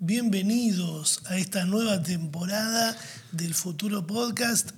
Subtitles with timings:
[0.00, 2.96] bienvenidos a esta nueva temporada
[3.32, 4.70] del Futuro Podcast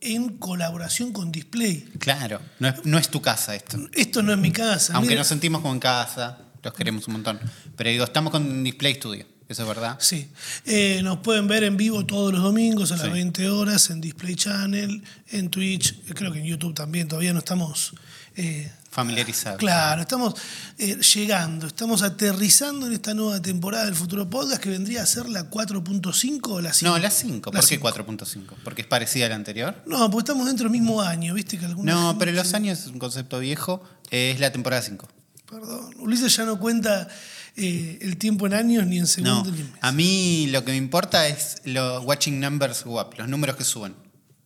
[0.00, 1.88] en colaboración con Display.
[1.98, 3.78] Claro, no es, no es tu casa esto.
[3.92, 4.94] Esto no es mi casa.
[4.94, 7.38] Aunque mira- nos sentimos como en casa, los queremos un montón.
[7.76, 9.96] Pero digo, estamos con Display Studio, eso es verdad.
[10.00, 10.28] Sí,
[10.64, 13.10] Eh, nos pueden ver en vivo todos los domingos a las Sí.
[13.12, 17.92] 20 horas en Display Channel, en Twitch, creo que en YouTube también, todavía no estamos...
[18.36, 19.56] eh, Familiarizado.
[19.56, 20.34] Claro, estamos
[20.76, 25.30] eh, llegando, estamos aterrizando en esta nueva temporada del Futuro Podcast que vendría a ser
[25.30, 26.92] la 4.5 o la 5.
[26.92, 27.50] No, la 5.
[27.54, 27.88] La ¿Por qué cinco.
[27.90, 28.42] 4.5?
[28.62, 29.74] ¿Porque es parecida a la anterior?
[29.86, 31.58] No, porque estamos dentro del mismo año, ¿viste?
[31.58, 35.08] Que alguna No, pero los años es un concepto viejo, es la temporada 5.
[35.48, 37.08] Perdón, Ulises ya no cuenta
[37.56, 39.78] eh, el tiempo en años ni en No, segundos ni en meses.
[39.80, 43.64] a mí lo que me importa es los watching numbers go up, los números que
[43.64, 43.94] suben.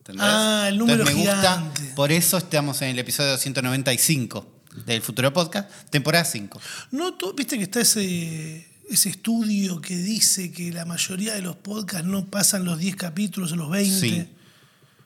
[0.09, 0.25] ¿Entendés?
[0.27, 1.81] Ah, el número Entonces me gigante.
[1.81, 4.53] gusta, por eso estamos en el episodio 195
[4.85, 6.59] del Futuro Podcast, temporada 5.
[6.91, 11.55] No, tú- viste que está ese, ese estudio que dice que la mayoría de los
[11.55, 13.99] podcasts no pasan los 10 capítulos o los 20.
[13.99, 14.27] Sí.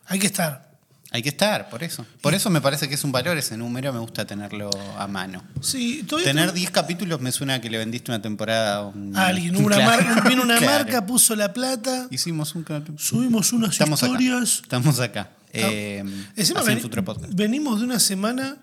[0.08, 0.71] Hay que estar.
[1.14, 2.06] Hay que estar, por eso.
[2.22, 5.44] Por eso me parece que es un valor ese número, me gusta tenerlo a mano.
[5.62, 9.16] Sí, Tener está- 10 capítulos me suena a que le vendiste una temporada a un-
[9.18, 10.86] alguien, una Claro, marca, vino una claro.
[10.86, 12.98] marca, puso la plata, Hicimos un capítulo.
[12.98, 14.12] subimos unas Estamos acá.
[14.14, 14.60] historias.
[14.64, 15.30] Estamos acá.
[15.52, 16.02] Eh,
[16.38, 16.62] Encima
[17.04, 17.34] Podcast.
[17.34, 18.56] venimos de una semana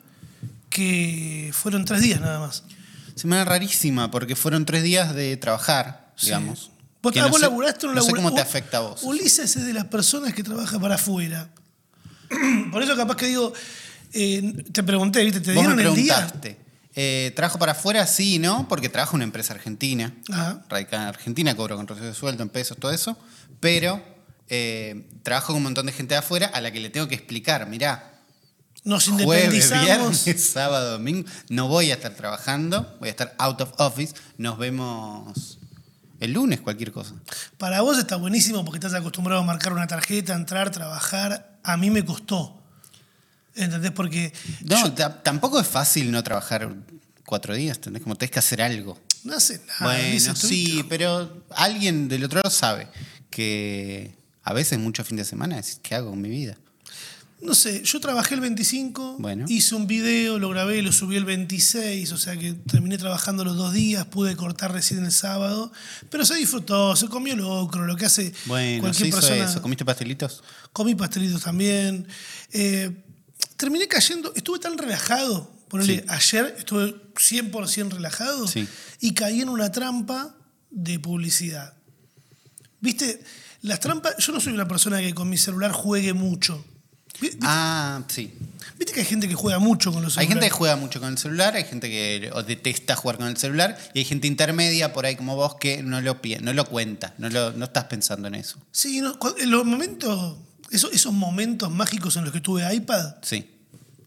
[0.71, 2.65] que fueron tres días nada más.
[3.15, 6.27] Semana rarísima, porque fueron tres días de trabajar, Sí.
[6.27, 6.71] digamos.
[7.03, 9.03] ¿Vos, ah, no vos sé- laburaste o no No sé cómo te afecta a vos.
[9.03, 11.49] Ulises es de las personas que trabaja para afuera.
[12.73, 13.53] Por eso capaz que digo,
[14.13, 15.41] eh, te pregunté, ¿viste?
[15.41, 16.33] ¿Te Vos me dieron el día?
[16.95, 18.07] Eh, ¿Trabajo para afuera?
[18.07, 18.67] Sí, ¿no?
[18.69, 20.15] Porque trabajo en una empresa argentina.
[20.33, 20.65] Ajá.
[20.69, 23.17] Radicada en Argentina, cobro con recibo de sueldo en pesos, todo eso.
[23.61, 24.03] Pero
[24.49, 27.15] eh, trabajo con un montón de gente de afuera a la que le tengo que
[27.15, 28.21] explicar, mirá,
[28.83, 30.25] Nos jueves, independizamos.
[30.25, 34.59] viernes, sábado, domingo, no voy a estar trabajando, voy a estar out of office, nos
[34.59, 35.58] vemos
[36.21, 37.15] el lunes, cualquier cosa.
[37.59, 41.59] Para vos está buenísimo porque estás acostumbrado a marcar una tarjeta, entrar, trabajar.
[41.63, 42.61] A mí me costó.
[43.55, 43.91] ¿Entendés?
[43.93, 44.33] Porque
[44.65, 46.75] No, yo ta- tampoco es fácil no trabajar
[47.25, 48.03] cuatro días, ¿entendés?
[48.03, 48.99] Como tenés que hacer algo.
[49.25, 49.79] no sé nada.
[49.81, 52.89] bueno, sí, pero alguien del otro lado sabe
[53.31, 56.57] que a veces mucho fin de semana decís, ¿qué hago con mi vida?
[57.41, 59.45] No sé, yo trabajé el 25, Bueno.
[59.49, 63.57] hice un video, lo grabé, lo subí el 26, o sea que terminé trabajando los
[63.57, 65.71] dos días, pude cortar recién el sábado,
[66.11, 69.45] pero se disfrutó, se comió locro, lo que hace Bueno, cualquier se hizo persona.
[69.45, 69.63] eso.
[69.63, 70.43] ¿Comiste pastelitos?
[70.73, 72.09] Comí pastelitos también.
[72.53, 73.05] Eh,
[73.57, 75.53] terminé cayendo, estuve tan relajado.
[75.69, 76.05] Ponele, Sí.
[76.09, 78.67] ayer estuve 100% relajado Sí.
[79.01, 80.35] y caí en una trampa
[80.71, 81.75] de publicidad.
[82.81, 83.21] ¿Viste?
[83.63, 86.65] Las trampas, yo no soy una persona que con mi celular juegue mucho.
[87.21, 88.33] Vi- ¿Viste, Ah, sí.
[88.79, 90.43] viste que hay gente que juega mucho con los Hay celulares?
[90.45, 93.77] gente que juega mucho con el celular, hay gente que detesta jugar con el celular
[93.95, 97.29] y hay gente intermedia por ahí como vos que no lo, no lo cuenta, no,
[97.29, 98.59] lo, no estás pensando en eso.
[98.71, 100.37] Sí, no, en los momentos,
[100.71, 103.51] esos, esos momentos mágicos en los que tuve iPad, Sí.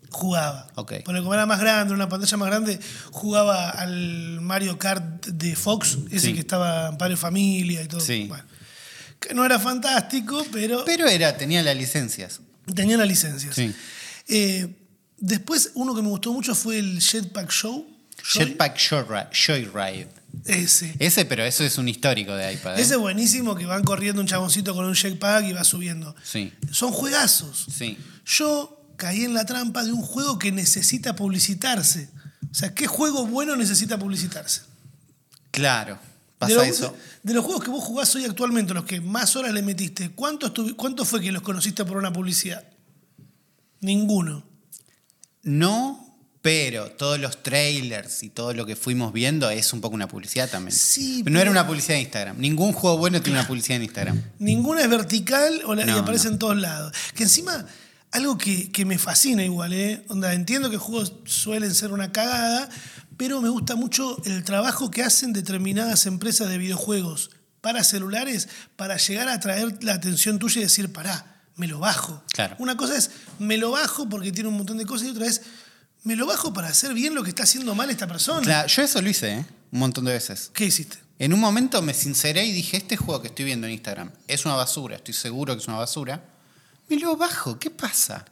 [0.09, 0.67] jugaba.
[0.75, 0.93] Ok.
[1.05, 2.79] Porque como era más grande, una pantalla más grande,
[3.11, 6.33] jugaba al Mario Kart de Fox, ese Sí.
[6.33, 7.99] que estaba en Padre Familia y todo.
[8.01, 8.25] Sí.
[8.27, 8.43] Bueno,
[9.19, 12.39] que no era fantástico, pero, Pero era, tenía las licencias.
[12.75, 13.51] Tenía la licencia.
[13.53, 13.73] Sí.
[14.27, 14.67] Eh,
[15.17, 17.87] después, uno que me gustó mucho fue el Jetpack Show.
[18.23, 18.77] Joy- Jetpack
[19.33, 20.07] Joyride.
[20.45, 20.95] Ese.
[20.99, 22.77] Ese, pero eso es un histórico de iPad.
[22.77, 22.81] ¿eh?
[22.81, 26.15] Ese es buenísimo que van corriendo un chaboncito con un jetpack y va subiendo.
[26.23, 27.65] Sí, Son juegazos.
[27.75, 27.97] sí.
[28.25, 32.07] Yo caí en la trampa de un juego que necesita publicitarse.
[32.49, 34.61] O sea, ¿qué juego bueno necesita publicitarse?
[35.51, 35.97] Claro,
[36.41, 36.95] pasa de, los, eso.
[37.23, 40.53] de los juegos que vos jugás hoy actualmente, los que más horas le metiste, ¿cuánto,
[40.53, 42.63] estuvi- ¿cuánto fue que los conociste por una publicidad?
[43.79, 44.43] Ninguno.
[45.43, 50.07] No, pero todos los trailers y todo lo que fuimos viendo es un poco una
[50.07, 50.75] publicidad también.
[50.75, 52.37] Sí, no pero- era una publicidad de Instagram.
[52.39, 54.21] Ningún juego bueno tiene una publicidad en Instagram.
[54.39, 56.33] Ninguna es vertical o la- y No, aparece no.
[56.33, 56.93] en todos lados.
[57.15, 57.65] Que encima,
[58.11, 60.03] algo que, que me fascina igual, ¿eh?
[60.09, 62.69] Onda, entiendo que juegos suelen ser una cagada,
[63.21, 67.29] pero me gusta mucho el trabajo que hacen determinadas empresas de videojuegos
[67.61, 72.23] para celulares para llegar a atraer la atención tuya y decir, pará, me lo bajo.
[72.33, 72.55] Claro.
[72.57, 75.43] Una cosa es, me lo bajo porque tiene un montón de cosas y otra es,
[76.03, 78.41] me lo bajo para hacer bien lo que está haciendo mal esta persona.
[78.41, 79.45] Claro, yo eso lo hice, ¿eh?
[79.71, 80.49] Un montón de veces.
[80.51, 80.97] ¿Qué hiciste?
[81.19, 84.45] En un momento me sinceré y dije, este juego que estoy viendo en Instagram es
[84.45, 86.25] una basura, estoy seguro que es una basura.
[86.89, 88.25] Me lo bajo, ¿qué pasa?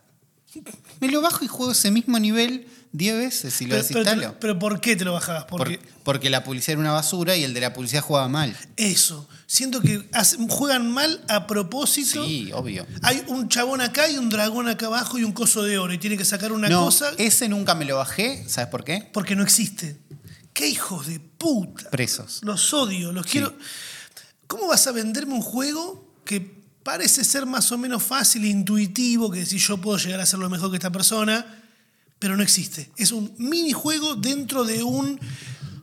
[1.00, 4.40] Me lo bajo y juego ese mismo nivel 10 veces y lo Pero, pero- desinstalo.
[4.40, 5.46] pero ¿por qué te lo bajabas?
[5.46, 8.58] Porque Por- porque la publicidad era una basura y el de la publicidad jugaba mal.
[8.78, 9.28] Eso.
[9.46, 10.08] Siento que
[10.50, 12.26] juegan mal a propósito.
[12.26, 12.86] Sí, obvio.
[13.04, 15.94] Hay un chabón acá y un dragón acá abajo y un coso de oro.
[15.94, 19.08] Y tiene que sacar una no, cosa ese nunca me lo bajé, ¿sabes por qué?
[19.14, 19.98] porque no existe.
[20.54, 21.90] ¡Qué hijos de puta!
[21.92, 22.40] Presos.
[22.44, 23.56] Los odio, los quiero.
[24.48, 26.59] ¿cómo vas a venderme un juego que
[26.92, 30.40] parece ser más o menos fácil e intuitivo, que decir yo puedo llegar a ser
[30.40, 31.46] lo mejor que esta persona,
[32.18, 32.90] pero no existe?
[32.98, 35.20] Es un minijuego dentro de un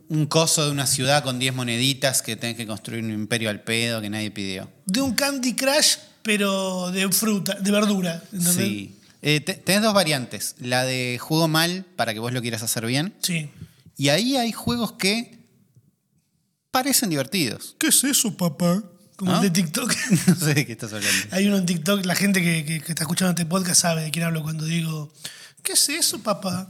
[0.08, 3.61] Un coso de una ciudad con 10 moneditas que tenés que construir un imperio al
[3.62, 4.69] pedo que nadie pidió.
[4.85, 8.23] de un Candy Crush, pero de fruta, de verdura.
[8.32, 8.55] ¿entendés?
[8.56, 8.97] Sí.
[9.23, 10.55] Eh, te- tenés dos variantes.
[10.61, 13.14] La de juego mal para que vos lo quieras hacer bien.
[13.23, 13.49] Sí.
[13.97, 15.38] Y ahí hay juegos que
[16.70, 17.75] parecen divertidos.
[17.79, 18.82] ¿Qué es eso, papá?
[19.16, 19.38] Como ¿No?
[19.38, 19.92] el de TikTok.
[20.26, 21.16] No sé de qué estás hablando.
[21.30, 24.10] Hay uno en TikTok, la gente que, que- que está escuchando este podcast sabe de
[24.10, 25.12] quién hablo cuando digo,
[25.62, 26.68] ¿qué es eso, papá?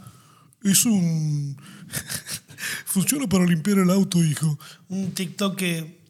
[0.63, 1.61] Es un.
[2.87, 4.59] Funciona para limpiar el auto, hijo.
[4.89, 6.01] Un TikTok que...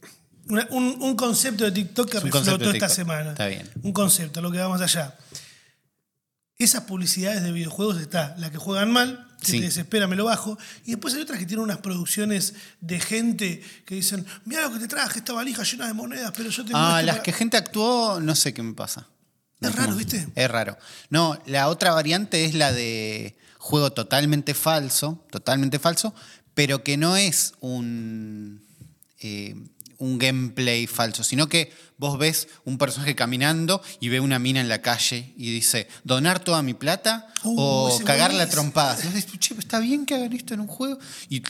[0.49, 3.31] una- un, un concepto de TikTok que Es reflotó esta semana.
[3.31, 3.69] Está bien.
[3.83, 5.17] Un concepto, lo que vamos allá.
[6.59, 9.59] Esas publicidades de videojuegos está la que juegan mal, que Sí.
[9.61, 10.59] te desespera, me lo bajo.
[10.85, 14.79] Y después hay otras que tienen unas producciones de gente que dicen, mira lo que
[14.81, 17.23] te traje, esta valija llena de monedas, pero yo tengo Ah, esto las para-".
[17.23, 19.07] que gente actuó, no sé qué me pasa.
[19.61, 20.29] Es raro, como- ¿viste?
[20.35, 20.77] Es raro.
[21.11, 26.15] No, la otra variante es la de juego totalmente falso, totalmente falso,
[26.55, 28.63] pero que no es un,
[29.21, 29.55] eh,
[29.99, 34.69] un gameplay falso, sino que vos ves un personaje caminando y ve una mina en
[34.69, 38.63] la calle y dice, donar toda mi plata Uh, o ese cagarla a buenísimo.
[38.63, 39.03] trompadas.
[39.05, 40.99] Y vos decís, che, está bien que hagan esto en un juego.
[41.29, 41.43] Y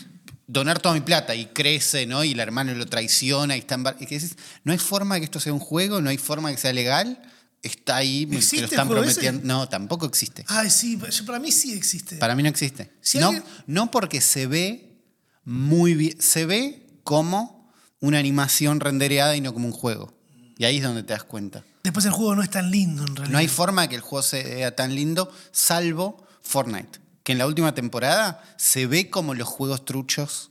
[0.46, 2.22] donar toda mi plata y crece, ¿no?
[2.22, 5.24] Y el hermano lo traiciona y está en y decís, no hay forma de que
[5.24, 7.20] esto sea un juego, no hay forma de que sea legal.
[7.62, 9.38] Está ahí, me- te ¿Existe lo están prometiendo.
[9.40, 9.46] ese?
[9.48, 10.44] No, tampoco existe.
[10.48, 12.16] Ay, sí, para mí sí existe.
[12.16, 12.92] Para mí no existe.
[13.00, 14.98] Si no, alguien- no porque se ve
[15.44, 17.55] muy bien, se ve como
[18.00, 20.12] una animación rendereada y no como un juego.
[20.58, 21.64] Y ahí es donde te das cuenta.
[21.82, 23.32] Después el juego no es tan lindo en realidad.
[23.32, 27.46] No hay forma de que el juego sea tan lindo, salvo Fortnite, que en la
[27.46, 30.50] última temporada se ve como los juegos truchos.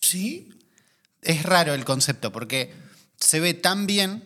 [0.00, 0.50] ¿Sí?
[1.22, 2.74] Es raro el concepto, porque
[3.18, 4.24] se ve tan bien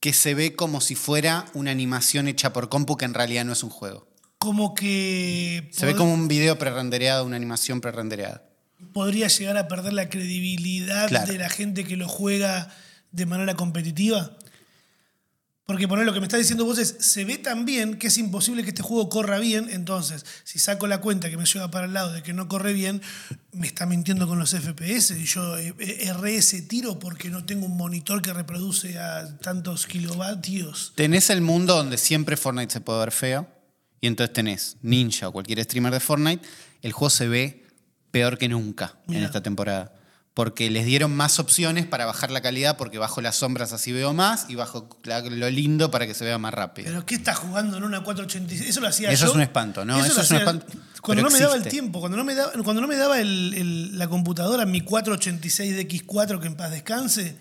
[0.00, 3.52] que se ve como si fuera una animación hecha por compu que en realidad no
[3.52, 4.08] es un juego.
[4.38, 8.45] Como que Se ve como un video prerendereado, una animación prerendereada.
[8.92, 11.30] Podría llegar a perder la credibilidad Claro.
[11.32, 12.74] de la gente que lo juega
[13.12, 14.36] de manera competitiva.
[15.64, 18.18] Porque poner lo que me estás diciendo vos es, se ve tan bien que es
[18.18, 21.86] imposible que este juego corra bien, entonces, si saco la cuenta que me lleva para
[21.86, 23.02] el lado de que no corre bien,
[23.50, 27.44] me está mintiendo con los FPS y yo eh, eh, erré ese tiro porque no
[27.44, 30.92] tengo un monitor que reproduce a tantos kilovatios.
[30.94, 33.48] Tenés el mundo donde siempre Fortnite se puede ver feo,
[34.00, 36.46] y entonces tenés Ninja o cualquier streamer de Fortnite,
[36.82, 37.65] el juego se ve
[38.10, 39.92] peor que nunca en esta temporada.
[40.34, 44.12] Porque les dieron más opciones para bajar la calidad, porque bajo las sombras así veo
[44.12, 46.88] más, y bajo la- lo lindo para que se vea más rápido.
[46.88, 48.68] Pero ¿qué estás jugando en una 486?
[48.68, 49.30] Eso lo hacía Eso yo.
[49.30, 49.96] es un espanto, ¿no?
[49.98, 50.66] Eso es un hacía- espanto,
[51.00, 51.70] Cuando no me daba el existe.
[51.80, 55.74] tiempo, cuando no me daba, cuando no me daba el- el- la computadora, mi 486
[55.74, 57.38] de X4, que en paz descanse,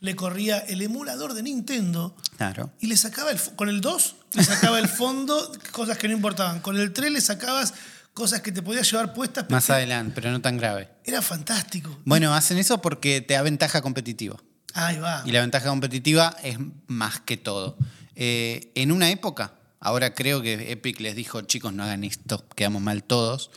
[0.00, 2.70] le corría el emulador de Nintendo Claro.
[2.80, 6.60] y le sacaba el, con el 2, le sacaba el fondo, cosas que no importaban.
[6.60, 7.74] Con el 3 le sacabas
[8.14, 9.48] cosas que te podías llevar puestas.
[9.50, 10.88] Más adelante, pero no tan grave.
[11.04, 11.98] Era fantástico.
[12.04, 14.36] Bueno, hacen eso porque te da ventaja competitiva.
[14.74, 15.22] Ahí va.
[15.24, 17.76] Y la ventaja competitiva es más que todo.
[18.16, 22.82] Eh, en una época, ahora creo que Epic les dijo, chicos, no hagan esto, quedamos
[22.82, 23.50] mal todos.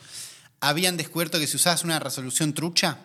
[0.59, 2.99] Habían descubierto que si usabas una resolución trucha,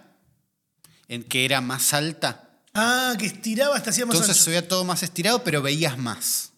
[1.08, 2.42] en que era más alta,
[2.78, 4.44] Ah, que estiraba hasta hacía más entonces ancho.
[4.44, 6.52] se veía todo más estirado, pero veías más.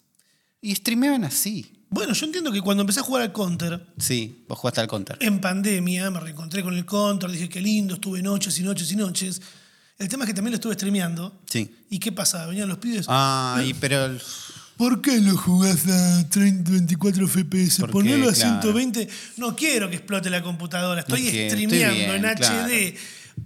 [0.60, 1.77] Y streameaban así.
[1.90, 5.16] Bueno, yo entiendo que cuando empecé a jugar al Counter, Sí, vos jugaste al counter.
[5.20, 8.96] en pandemia, me reencontré con el Counter, dije qué lindo, estuve noches y noches y
[8.96, 9.40] noches.
[9.98, 11.40] El tema es que también lo estuve streameando.
[11.50, 11.74] Sí.
[11.90, 12.46] ¿Y qué pasaba?
[12.46, 13.06] Venían los pibes.
[13.08, 14.20] Ah, y pero el-
[14.76, 17.80] ¿Por qué lo jugás a 30, 24 FPS?
[17.80, 18.60] Porque, Ponelo a claro.
[18.62, 19.08] 120.
[19.36, 21.00] No quiero que explote la computadora.
[21.00, 22.58] Estoy No streameando bien, en claro.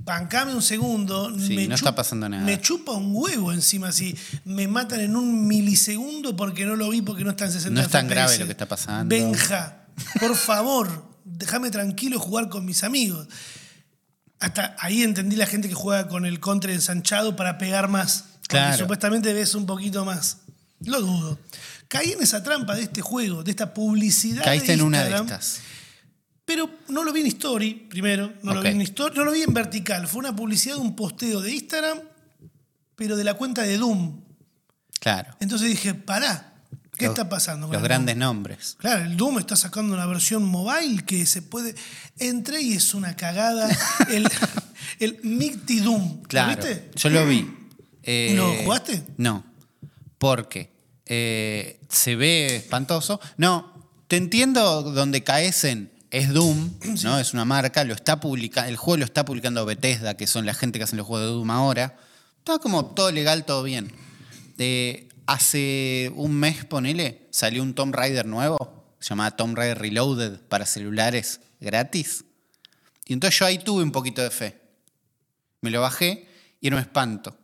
[0.05, 1.31] Bancame un segundo.
[1.39, 2.43] Sí, me no chup- está pasando nada.
[2.45, 7.03] Me chupa un huevo encima si me matan en un milisegundo porque no lo vi
[7.03, 8.15] porque no está en 60 No es tan FPS.
[8.15, 9.15] grave lo que está pasando.
[9.15, 9.87] Benja,
[10.21, 13.29] por favor, déjame tranquilo jugar con mis amigos.
[14.41, 18.25] Hasta ahí entendí la gente que juega con el contra ensanchado para pegar más.
[18.41, 18.79] Porque Claro.
[18.79, 20.39] supuestamente ves un poquito más.
[20.85, 21.39] Lo dudo.
[21.87, 24.43] Caí en esa trampa de este juego, de esta publicidad.
[24.43, 25.61] caíste de en una de estas.
[26.53, 28.31] Pero no lo vi en Story, primero.
[28.43, 30.07] No lo vi en Story, no lo vi en vertical.
[30.07, 31.99] Fue una publicidad de un posteo de Instagram,
[32.95, 34.21] pero de la cuenta de Doom.
[35.01, 35.35] Claro.
[35.41, 36.53] Entonces dije, pará,
[36.99, 37.69] ¿qué Los- está pasando?
[37.69, 38.21] con Los grandes Doom?
[38.23, 38.77] nombres.
[38.79, 41.75] Claro, el Doom está sacando una versión mobile que se puede.
[42.19, 43.67] Entré y es una cagada.
[44.11, 44.29] el,
[44.99, 46.23] el Micti Doom.
[46.25, 46.51] Claro.
[46.51, 46.91] ¿Lo viste?
[46.97, 47.51] Yo lo vi.
[48.03, 49.03] Eh, ¿Lo jugaste?
[49.17, 49.43] No.
[50.19, 50.71] Porque
[51.07, 53.21] eh, se ve espantoso.
[53.39, 55.91] No, te entiendo donde caes en.
[56.13, 56.71] Es Doom,
[57.03, 57.19] ¿no?
[57.19, 60.55] Es una marca, lo está publica el juego lo está publicando Bethesda, que son la
[60.55, 61.97] gente que hacen los juegos de Doom ahora.
[62.39, 63.91] Estaba como todo legal, todo bien.
[64.57, 70.39] De hace un mes, ponele, salió un Tomb Raider nuevo, se llamaba Tomb Raider Reloaded
[70.41, 72.27] para celulares gratis.
[73.07, 74.61] Y entonces yo ahí tuve un poquito de fe.
[75.63, 76.29] Me lo bajé
[76.61, 77.37] y era un espanto,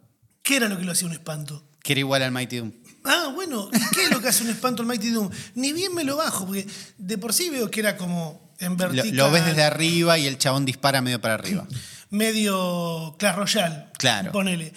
[0.43, 1.65] ¿Qué era lo que lo hacía un espanto?
[1.83, 2.73] que era igual al Mighty Doom.
[3.05, 5.31] Ah, bueno, ¿y qué es lo que hace un espanto el Mighty Doom?
[5.55, 6.67] Ni bien me lo bajo, porque
[6.99, 8.77] de por sí veo que era como en
[9.17, 11.67] Lo, ves desde arriba y el chabón dispara medio para arriba.
[12.11, 13.85] medio Clash Royale.
[13.99, 14.33] Claro.
[14.33, 14.73] Ponele.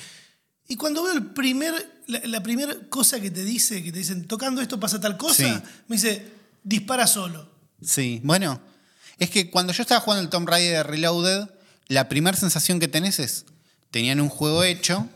[0.67, 1.73] Y cuando veo el primer,
[2.07, 5.43] la, la primera cosa que te dice, que te dicen, tocando esto pasa tal cosa,
[5.43, 5.61] Sí.
[5.87, 6.25] me dice,
[6.63, 7.49] dispara solo.
[7.81, 8.61] Sí, bueno,
[9.17, 11.47] es que cuando yo estaba jugando el Tomb Raider Reloaded,
[11.87, 13.45] la primera sensación que tenés es,
[13.89, 15.07] tenían un juego hecho,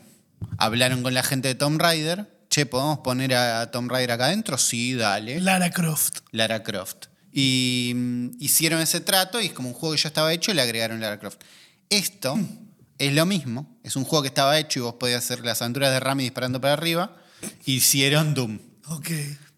[0.58, 4.58] hablaron con la gente de Tomb Raider, che, ¿podemos poner a Tomb Raider acá adentro?
[4.58, 5.40] Sí, dale.
[5.40, 6.20] Lara Croft.
[6.32, 7.06] Lara Croft.
[7.38, 10.54] Y mm, hicieron ese trato y es como un juego que ya estaba hecho y
[10.54, 11.42] le agregaron Lara Croft.
[11.90, 12.40] Esto
[12.98, 15.92] es lo mismo, es un juego que estaba hecho y vos podías hacer las aventuras
[15.92, 17.18] de Rami disparando para arriba.
[17.66, 18.60] Hicieron Doom.
[18.88, 19.10] Ok.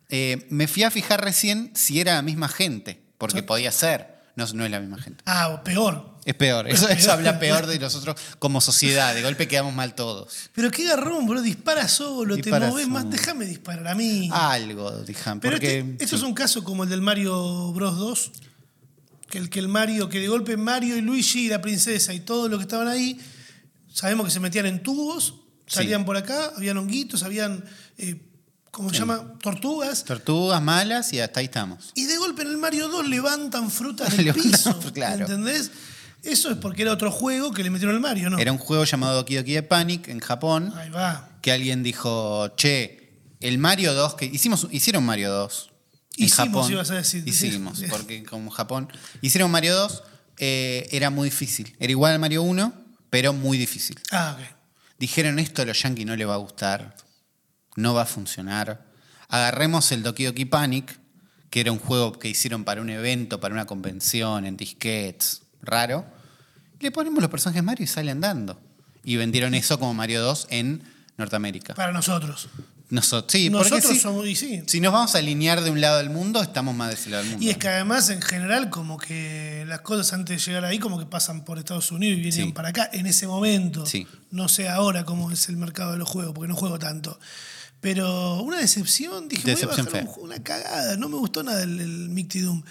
[0.10, 4.18] Eh, me fui a fijar recién si era la misma gente, porque podía ser.
[4.36, 5.24] No, no es la misma gente.
[5.28, 6.17] Ah, o peor.
[6.28, 6.68] Es peor.
[6.68, 9.16] Eso, eso habla peor de nosotros como sociedad.
[9.16, 10.50] De golpe quedamos mal todos.
[10.54, 11.42] Pero qué garrón, bro.
[11.42, 13.10] Dispara solo, Dispara te moves más.
[13.10, 14.30] Déjame disparar a mí.
[14.34, 15.40] Algo, dijan.
[15.40, 16.22] Pero Porque, este- esto sí.
[16.24, 18.32] es un caso como el del Mario Bros 2.
[19.30, 22.20] Que el que el Mario, que de golpe Mario y Luigi y la princesa y
[22.22, 23.20] todos los que estaban ahí,
[23.94, 25.34] sabemos que se metían en tubos,
[25.66, 27.64] salían por acá, habían honguitos, habían,
[27.98, 28.22] eh,
[28.72, 29.00] ¿cómo se Sí.
[29.02, 29.34] llama?
[29.42, 30.04] Tortugas.
[30.06, 31.92] Tortugas malas y hasta ahí estamos.
[31.96, 34.80] Y de golpe en el Mario 2 levantan frutas del Levantan piso.
[34.94, 35.22] claro.
[35.26, 35.72] ¿Entendés?
[36.28, 38.38] Eso es porque era otro juego que le metieron al Mario, ¿no?
[38.38, 40.74] Era un juego llamado Doki Doki de Panic en Japón.
[40.76, 41.30] Ahí va.
[41.42, 45.70] Que alguien dijo, che, el Mario 2, que hicimos, hicieron Mario 2.
[46.18, 46.72] En Hicimos, Japón.
[46.72, 47.24] ibas a decir.
[47.28, 48.90] Hicimos, porque como Japón.
[49.22, 50.04] Hicieron Mario 2,
[50.40, 51.76] eh, era muy difícil.
[51.80, 52.74] Era igual al Mario 1,
[53.10, 53.98] pero muy difícil.
[54.12, 54.46] Ah, ok.
[55.00, 56.96] Dijeron esto a los yankees no le va a gustar,
[57.76, 58.86] no va a funcionar.
[59.30, 61.00] Agarremos el Doki Doki Panic,
[61.52, 66.17] que era un juego que hicieron para un evento, para una convención, en disquets, raro.
[66.80, 68.60] Le ponemos los personajes Mario y sale andando.
[69.04, 70.84] Y vendieron eso como Mario 2 en
[71.18, 71.74] Norteamérica.
[71.76, 72.50] Para nosotros.
[72.90, 74.64] Nosotros, sí, porque Nosotros si, somos, y sí.
[74.66, 77.24] si nos vamos a alinear de un lado del mundo, estamos más de ese lado
[77.24, 77.46] del mundo.
[77.46, 80.98] Y es que además, en general, como que las cosas antes de llegar ahí, como
[80.98, 82.52] que pasan por Estados Unidos y vienen Sí.
[82.54, 83.86] para acá en ese momento.
[83.86, 84.08] Sí.
[84.32, 87.20] No sé ahora cómo es el mercado de los juegos, porque no juego tanto.
[87.82, 91.64] Pero una decepción, dije, Decepción voy a bajar un una cagada, no me gustó nada
[91.64, 92.64] el, el Mighty Doom.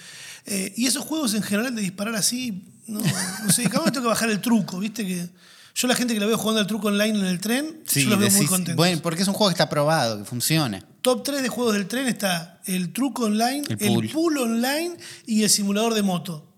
[0.46, 4.04] Eh, y esos juegos en general de disparar así, no, no sé, cada vez tengo
[4.04, 5.06] que bajar el truco, ¿viste?
[5.06, 5.28] que
[5.74, 8.10] Yo la gente que la veo jugando al truco online en el tren, Sí, yo
[8.10, 8.76] los veo muy decís, contentos.
[8.76, 10.82] bueno, porque es un juego que está probado, que funciona.
[11.02, 14.38] Top 3 de juegos del tren está el truco online, El el pool.
[14.38, 16.52] online y el simulador de moto.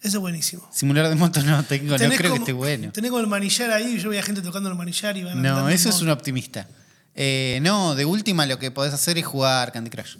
[0.00, 0.68] Ese es buenísimo.
[0.72, 2.92] Simulador de moto no tengo, no creo que esté bueno.
[2.92, 5.68] Tenés como el manillar ahí, yo veía gente tocando el manillar y van No, andando
[5.70, 6.68] en eso es un optimista.
[7.14, 10.16] Eh, no, de última lo que podés hacer es jugar Candy Crush.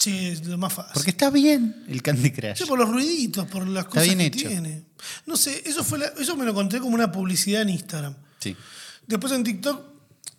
[0.00, 0.92] Sí, es lo más fácil.
[0.94, 2.56] Porque está bien el Candy Crush.
[2.56, 4.48] Sí, por los ruiditos, por las cosas bien que hecho.
[4.48, 4.82] tiene.
[5.26, 8.14] No sé, eso, fue la- eso me lo encontré como una publicidad en Instagram.
[8.38, 8.56] Sí.
[9.06, 9.82] Después en TikTok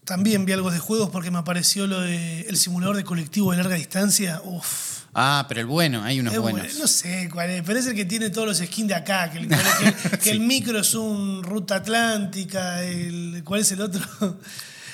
[0.04, 3.58] también vi algo de juegos porque me apareció lo de el simulador de colectivo de
[3.58, 4.42] larga distancia.
[4.44, 5.02] Uf.
[5.14, 6.62] Ah, pero el bueno, hay unos Es buenos.
[6.62, 9.30] bueno, no sé cuál es, pero es el que tiene todos los skins de acá,
[9.30, 9.56] que el, que
[10.14, 14.02] el- que el micro es un Ruta Atlántica, el, ¿cuál es el otro?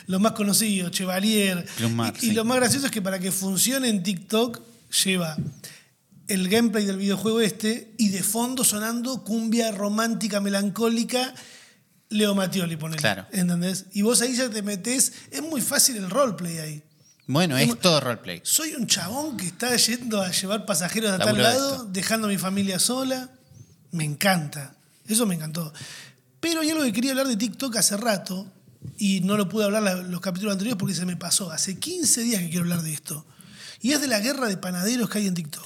[0.08, 1.66] Los más conocidos, Chevalier.
[2.22, 4.62] Y, lo más gracioso es que para que funcione en TikTok
[5.04, 5.38] lleva
[6.30, 11.34] el gameplay del videojuego este y de fondo sonando cumbia romántica, melancólica,
[12.10, 13.02] Leo Mattioli, ponele.
[13.02, 13.28] Claro.
[13.34, 13.88] ¿Entendés?
[13.92, 16.84] Y vos ahí ya te metés, es muy fácil el roleplay ahí.
[17.28, 18.40] Bueno, es todo roleplay.
[18.44, 22.30] Soy un chabón que está yendo a llevar pasajeros a tal Laburo lado, dejando a
[22.30, 23.30] mi familia sola.
[23.92, 24.74] Me encanta.
[25.06, 25.74] Eso me encantó.
[26.40, 28.54] Pero hay algo que quería hablar de TikTok hace rato
[28.98, 31.52] y no lo pude hablar la- los capítulos anteriores porque se me pasó.
[31.52, 33.26] Hace 15 días que quiero hablar de esto.
[33.82, 35.64] Y es de la guerra de panaderos que hay en TikTok.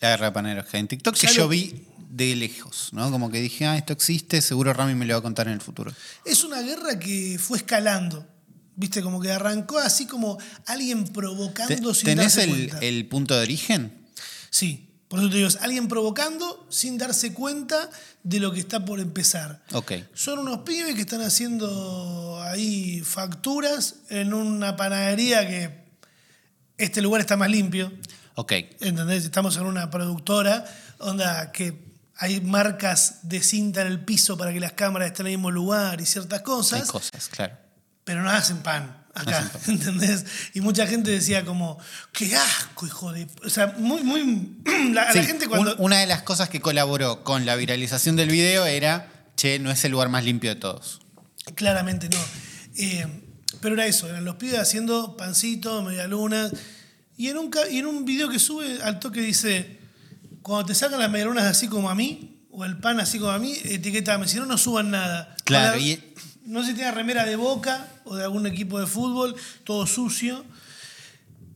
[0.00, 3.10] La guerra de paneros que hay en TikTok, que yo vi de lejos, ¿no?
[3.10, 5.60] Como que dije, ah, esto existe, seguro Rami me lo va a contar en el
[5.60, 5.92] futuro.
[6.24, 8.26] Es una guerra que fue escalando.
[8.74, 9.02] ¿Viste?
[9.02, 12.78] Como que arrancó así como alguien provocando Te- sin ¿Tenés darse el, cuenta.
[12.80, 14.06] el punto de origen?
[14.50, 17.90] Sí, por eso te digo, es alguien provocando sin darse cuenta
[18.22, 19.62] de lo que está por empezar.
[19.72, 19.92] Ok.
[20.14, 25.84] Son unos pibes que están haciendo ahí facturas en una panadería que
[26.78, 27.92] este lugar está más limpio.
[28.36, 28.52] Ok.
[28.80, 29.26] ¿Entendés?
[29.26, 30.64] Estamos en una productora
[30.98, 35.32] onda que hay marcas de cinta en el piso para que las cámaras estén en
[35.32, 37.54] el mismo lugar y ciertas Hay cosas, cosas, claro.
[38.04, 40.24] pero no hacen pan acá, ¿entendés?
[40.54, 41.78] Y mucha gente decía como,
[42.12, 43.26] qué asco, hijo de...
[43.44, 44.58] O sea, muy, muy...
[44.92, 45.74] La, gente cuando...
[45.76, 49.70] un- una de las cosas que colaboró con la viralización del video era, che, no
[49.70, 51.00] es el lugar más limpio de todos.
[51.54, 52.18] Claramente no.
[52.76, 53.06] Eh,
[53.60, 56.52] pero era eso, eran los pibes haciendo pancito, medialunas.
[57.16, 59.78] Y en un, y en un video que sube al toque dice,
[60.40, 63.38] cuando te sacan las medialunas así como a mí, o el pan así como a
[63.38, 65.34] mí, etiquetame, si no, no suban nada.
[65.44, 66.00] Claro, y-
[66.44, 70.44] No si tiene remera de boca o de algún equipo de fútbol, todo sucio.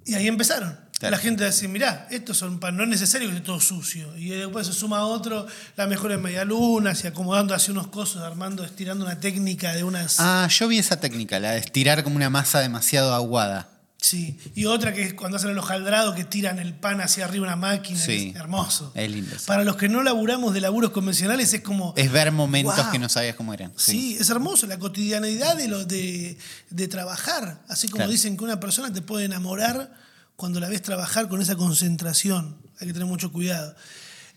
[0.04, 0.78] Y ahí empezaron.
[0.98, 1.14] Claro.
[1.14, 4.16] La gente decía, mirá, estos son pan, no es necesario que esté todo sucio.
[4.16, 9.04] Y después se suma otro, las mejores medialunas y acomodando así unos cosos, armando, estirando
[9.04, 10.16] una técnica de unas...
[10.20, 13.68] Ah, yo vi esa técnica, la de estirar como una masa demasiado aguada.
[14.08, 14.38] Sí.
[14.54, 17.56] Y otra que es cuando hacen el hojaldrado, que tiran el pan hacia arriba una
[17.56, 17.98] máquina.
[17.98, 18.30] Sí.
[18.34, 18.92] es hermoso.
[18.94, 19.46] Es lindo eso.
[19.46, 21.92] Para los que no laburamos de laburos convencionales es como...
[21.96, 22.92] Es ver momentos Guau.
[22.92, 23.72] que no sabías cómo eran.
[23.76, 26.38] Sí, es hermoso la cotidianidad de, lo, de,
[26.70, 27.62] de trabajar.
[27.68, 28.12] Así como Claro.
[28.12, 29.92] dicen que una persona te puede enamorar
[30.36, 32.56] cuando la ves trabajar con esa concentración.
[32.80, 33.74] Hay que tener mucho cuidado.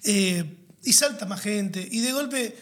[0.03, 1.87] Eh, y salta más gente.
[1.91, 2.57] Y de golpe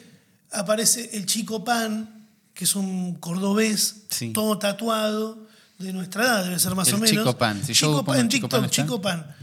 [0.52, 4.34] aparece el chico pan, que es un cordobés, Sí.
[4.34, 5.47] todo tatuado,
[5.80, 7.12] de nuestra edad, debe ser más El o menos.
[7.12, 7.62] Chico Pan.
[7.64, 8.82] Si yo Chico pongo en Chico TikTok, Pan, ¿está?
[8.84, 9.36] chico pan.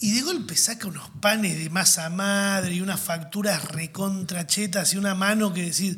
[0.00, 5.14] Y de golpe saca unos panes de masa madre y unas facturas recontrachetas y una
[5.14, 5.96] mano que decís,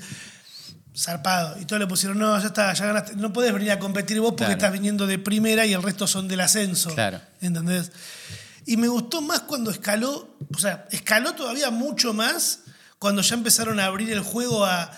[0.97, 1.59] zarpado.
[1.61, 3.17] Y todos le pusieron, no, ya está, ya ganaste.
[3.17, 4.53] No podés venir a competir vos porque Claro.
[4.59, 6.95] estás viniendo de primera y el resto son del ascenso.
[6.95, 7.21] Claro.
[7.41, 7.91] ¿Entendés?
[8.67, 12.61] Y me gustó más cuando escaló, o sea, escaló todavía mucho más
[12.99, 14.91] cuando ya empezaron a abrir el juego a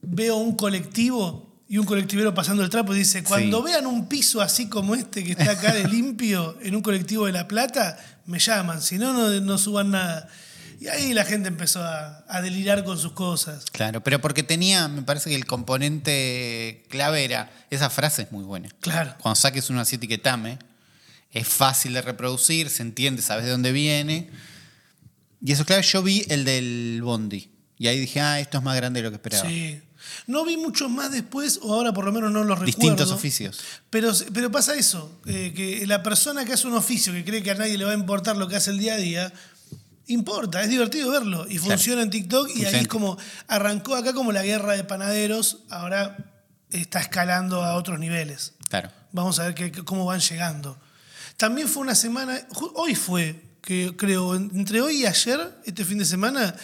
[0.00, 3.64] veo un colectivo y un colectivero pasando el trapo y dice, cuando Sí.
[3.64, 7.32] vean un piso así como este que está acá de limpio en un colectivo de
[7.32, 10.28] La Plata, me llaman, si no, no, no suban nada.
[10.78, 13.64] Y ahí la gente empezó a, a delirar con sus cosas.
[13.72, 18.44] Claro, pero porque tenía, me parece que el componente clave era, esa frase es muy
[18.44, 18.68] buena.
[18.80, 19.14] Claro.
[19.20, 20.58] Cuando saques uno así, etiquetame,
[21.32, 24.30] es fácil de reproducir, se entiende, sabes de dónde viene.
[25.42, 27.50] Y eso, claro, yo vi el del Bondi.
[27.78, 29.48] Y ahí dije, ah, esto es más grande de lo que esperaba.
[29.48, 29.80] Sí.
[30.26, 32.66] No vi muchos más después, o ahora por lo menos no los recuerdo.
[32.80, 33.60] Distintos oficios.
[33.90, 37.50] Pero, pero pasa eso, eh, que la persona que hace un oficio, que cree que
[37.50, 39.32] a nadie le va a importar lo que hace el día a día,
[40.06, 41.46] importa, es divertido verlo.
[41.48, 41.70] Y Claro.
[41.72, 43.16] funciona en TikTok y Funciona ahí es como,
[43.48, 46.16] arrancó acá como la guerra de panaderos, ahora
[46.70, 48.52] está escalando a otros niveles.
[48.68, 48.90] Claro.
[49.12, 50.78] Vamos a ver cómo van llegando.
[51.36, 52.40] También fue una semana,
[52.74, 56.54] hoy fue, que creo, en- entre hoy y ayer, este fin de semana,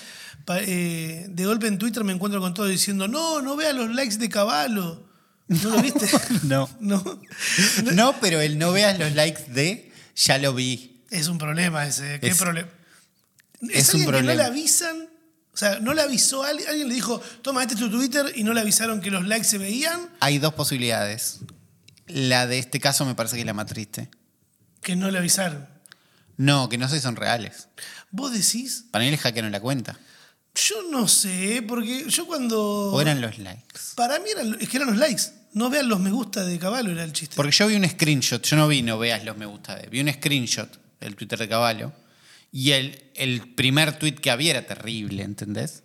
[0.61, 4.17] eh, de golpe en Twitter me encuentro con todo diciendo, no, no veas los likes
[4.17, 5.09] de Caballo.
[5.49, 6.07] ¿No lo viste?
[6.45, 6.69] No.
[6.81, 7.21] no.
[7.93, 11.03] No, pero el no veas los likes de, ya lo vi.
[11.11, 12.19] Es un problema ese.
[12.21, 12.69] ¿Qué Es- problema?
[13.71, 14.45] es alguien un que no le problema.
[14.47, 15.09] avisan,
[15.53, 18.33] o sea, no le avisó a alguien, alguien le dijo, toma, este es tu Twitter
[18.35, 21.41] y no le avisaron que los likes se veían, Hay dos posibilidades.
[22.09, 24.11] La de este caso me parece que es la más triste.
[24.83, 25.69] que no le avisaron.
[26.37, 27.69] No, que no sé si son reales.
[28.11, 29.97] Vos decís, Para mí le hackearon la cuenta.
[30.55, 32.61] Yo no sé, porque yo cuando...
[32.93, 33.81] O eran los likes.
[33.97, 35.23] Para mí eran, es que eran los likes.
[35.55, 37.37] No vean los me gusta de Caballo, era el chiste.
[37.37, 40.01] Porque yo vi un screenshot, yo no vi no veas los me gusta de, vi
[40.01, 40.69] un screenshot
[41.01, 41.93] del Twitter de Caballo
[42.51, 45.83] y el, el primer tweet que había era terrible, ¿entendés?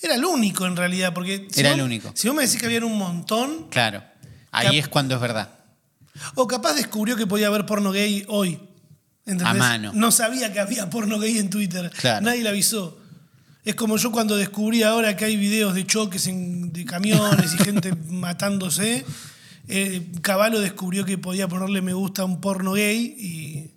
[0.00, 1.48] Era el único en realidad, porque...
[1.50, 2.12] si Era vos- el único.
[2.14, 4.02] Si vos me decís que había un montón, Claro,
[4.52, 5.50] ahí es cuando es verdad.
[6.36, 8.60] o capaz descubrió que podía haber porno gay hoy.
[9.26, 9.46] ¿Entendés?
[9.48, 9.92] A mano.
[9.94, 11.90] No sabía que había porno gay en Twitter.
[11.98, 12.24] Claro.
[12.24, 13.00] Nadie le avisó.
[13.64, 17.58] Es como yo cuando descubrí ahora que hay videos de choques en- de camiones y
[17.64, 19.04] gente matándose.
[19.66, 23.70] Eh, Caballo descubrió que podía ponerle me gusta a un porno gay y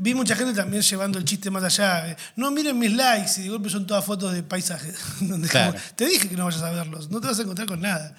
[0.00, 2.10] vi mucha gente también llevando el chiste más allá.
[2.12, 4.96] Eh, No miren mis likes y de golpe son todas fotos de paisajes.
[5.20, 5.72] donde Claro.
[5.74, 8.16] como, te dije que no vayas a verlos, no te vas a encontrar con nada.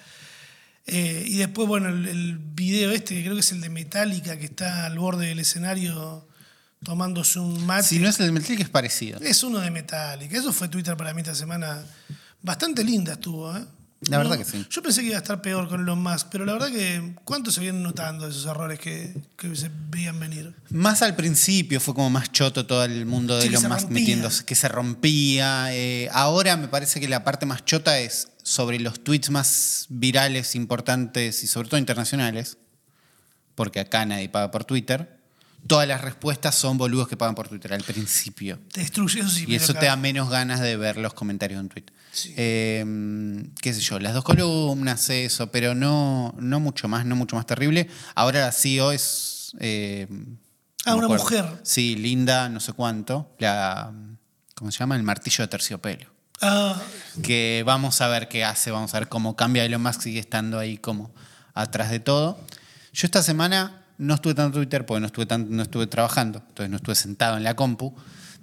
[0.86, 4.38] Eh, y después, bueno, el, el video este, que creo que es el de Metallica,
[4.38, 6.27] que está al borde del escenario
[6.84, 7.82] tomándose un mate.
[7.84, 9.18] Si no es el Metal que es parecido.
[9.20, 10.36] Es uno de Metallica.
[10.38, 11.82] Eso fue Twitter para mí esta semana.
[12.42, 13.64] Bastante linda estuvo, ¿eh?
[14.02, 14.64] La verdad que sí.
[14.70, 17.50] Yo pensé que iba a estar peor con Elon Musk, pero la verdad que ¿cuánto
[17.50, 20.54] se vienen notando esos errores que, que se veían venir?
[20.70, 24.00] Más al principio fue como más choto todo el mundo de Sí, Elon Musk rompía.
[24.00, 25.74] metiéndose, que se rompía.
[25.74, 30.54] eh, ahora me parece que la parte más chota es sobre los tweets más virales,
[30.54, 32.56] importantes y sobre todo internacionales,
[33.56, 35.17] porque acá nadie paga por Twitter.
[35.66, 38.58] Todas las respuestas son boludos que pagan por Twitter al principio.
[38.72, 39.44] Te destruye eso sí.
[39.46, 41.94] Y eso te da menos ganas de ver los comentarios en Twitter.
[42.12, 42.32] Sí.
[42.36, 42.84] Eh,
[43.60, 47.44] qué sé yo, las dos columnas, eso, pero no, no mucho más, no mucho más
[47.46, 47.88] terrible.
[48.14, 49.52] Ahora la CEO es...
[49.60, 50.06] eh,
[50.84, 51.24] Ah, no una acuerdo.
[51.24, 51.44] mujer.
[51.64, 53.34] Sí, linda, no sé cuánto.
[53.38, 53.92] La,
[54.54, 54.96] ¿Cómo se llama?
[54.96, 56.06] El martillo de terciopelo.
[56.40, 56.80] Ah,
[57.22, 59.64] Que vamos a ver qué hace, vamos a ver cómo cambia.
[59.64, 61.12] Elon Musk sigue estando ahí como
[61.52, 62.40] atrás de todo.
[62.92, 66.42] Yo esta semana no estuve tanto en Twitter porque no estuve, tan- no estuve trabajando,
[66.48, 67.94] entonces no estuve sentado en la compu,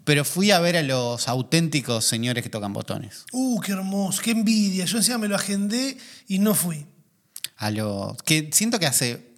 [0.04, 3.26] pero fui a ver a los auténticos señores que tocan botones.
[3.32, 4.86] uh, qué hermoso, qué envidia.
[4.86, 6.86] Yo encima me lo agendé y no fui.
[7.58, 8.16] a lo.
[8.26, 9.34] que siento que hace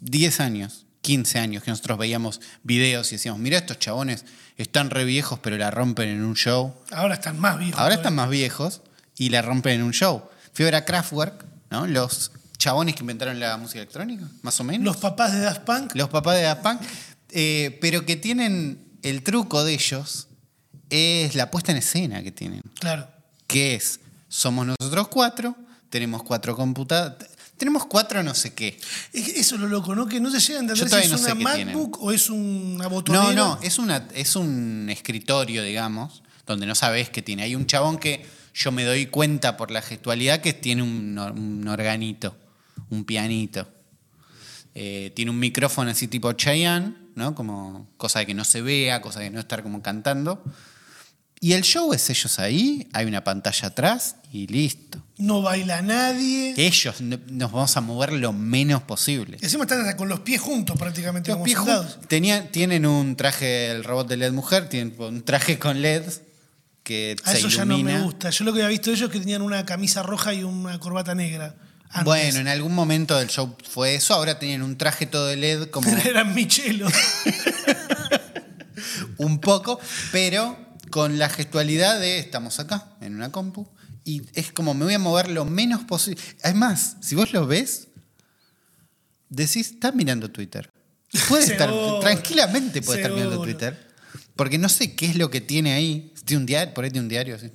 [0.00, 4.24] 10 años, 15 años que nosotros veíamos videos y decíamos, mira estos chabones
[4.56, 6.74] están re viejos pero la rompen en un show.
[6.92, 7.74] Ahora están más viejos.
[7.78, 7.96] Ahora todavía.
[7.96, 8.80] están más viejos
[9.18, 10.22] y la rompen en un show.
[10.54, 11.86] Fui a ver a Kraftwerk, ¿no?
[11.86, 14.84] Los chabones que inventaron la música electrónica, más o menos.
[14.84, 15.94] Los papás de Daft Punk.
[15.94, 16.80] Los papás de Daft Punk,
[17.30, 20.28] eh, pero que tienen el truco de ellos
[20.90, 23.08] es la puesta en escena que tienen, Claro.
[23.46, 25.56] que es, somos nosotros cuatro,
[25.90, 27.16] tenemos cuatro computadoras,
[27.56, 28.78] tenemos cuatro no sé qué.
[29.12, 30.06] Es que Eso es lo loco, ¿no?
[30.06, 31.34] Que no se llega a entender si es no una.
[31.34, 33.32] MacBook o es una botonera.
[33.34, 37.42] No, no, es, una, es un escritorio, digamos, donde no sabes qué tiene.
[37.44, 41.66] Hay un chabón que yo me doy cuenta por la gestualidad que tiene un, un
[41.68, 42.36] organito,
[42.90, 43.68] un pianito.
[44.74, 47.34] Eh, tiene un micrófono así tipo Chayanne, ¿no?
[47.34, 50.42] Como cosa de que no se vea, cosa de no estar como cantando.
[51.38, 55.02] Y el show es ellos ahí, hay una pantalla atrás y listo.
[55.18, 56.54] No baila nadie.
[56.56, 59.36] Ellos no- nos vamos a mover lo menos posible.
[59.42, 61.98] Encima están hasta con los pies juntos prácticamente, Los como pies juntos.
[62.08, 66.22] Tienen un traje, el robot de LED mujer, tienen un traje con LEDs
[66.82, 68.30] que A se eso ya no me gusta.
[68.30, 71.14] Yo lo que había visto ellos es que tenían una camisa roja y una corbata
[71.14, 71.54] negra.
[71.90, 72.04] Antes.
[72.04, 75.70] Bueno, en algún momento del show fue eso, ahora tenían un traje todo de LED
[75.70, 76.88] como Eran Michelo.
[79.18, 79.80] un poco,
[80.12, 80.58] pero
[80.90, 83.68] con la gestualidad de estamos acá, en una compu,
[84.04, 86.20] y es como me voy a mover lo menos posible.
[86.42, 87.88] Además, si vos lo ves,
[89.28, 90.70] decís, estás mirando Twitter.
[91.28, 93.42] Puede estar, tranquilamente puede estar mirando.
[93.42, 93.86] Twitter.
[94.34, 96.12] Porque no sé qué es lo que tiene ahí.
[96.24, 97.38] Tiene un diario, por ahí tiene un diario.
[97.38, 97.50] ¿sí?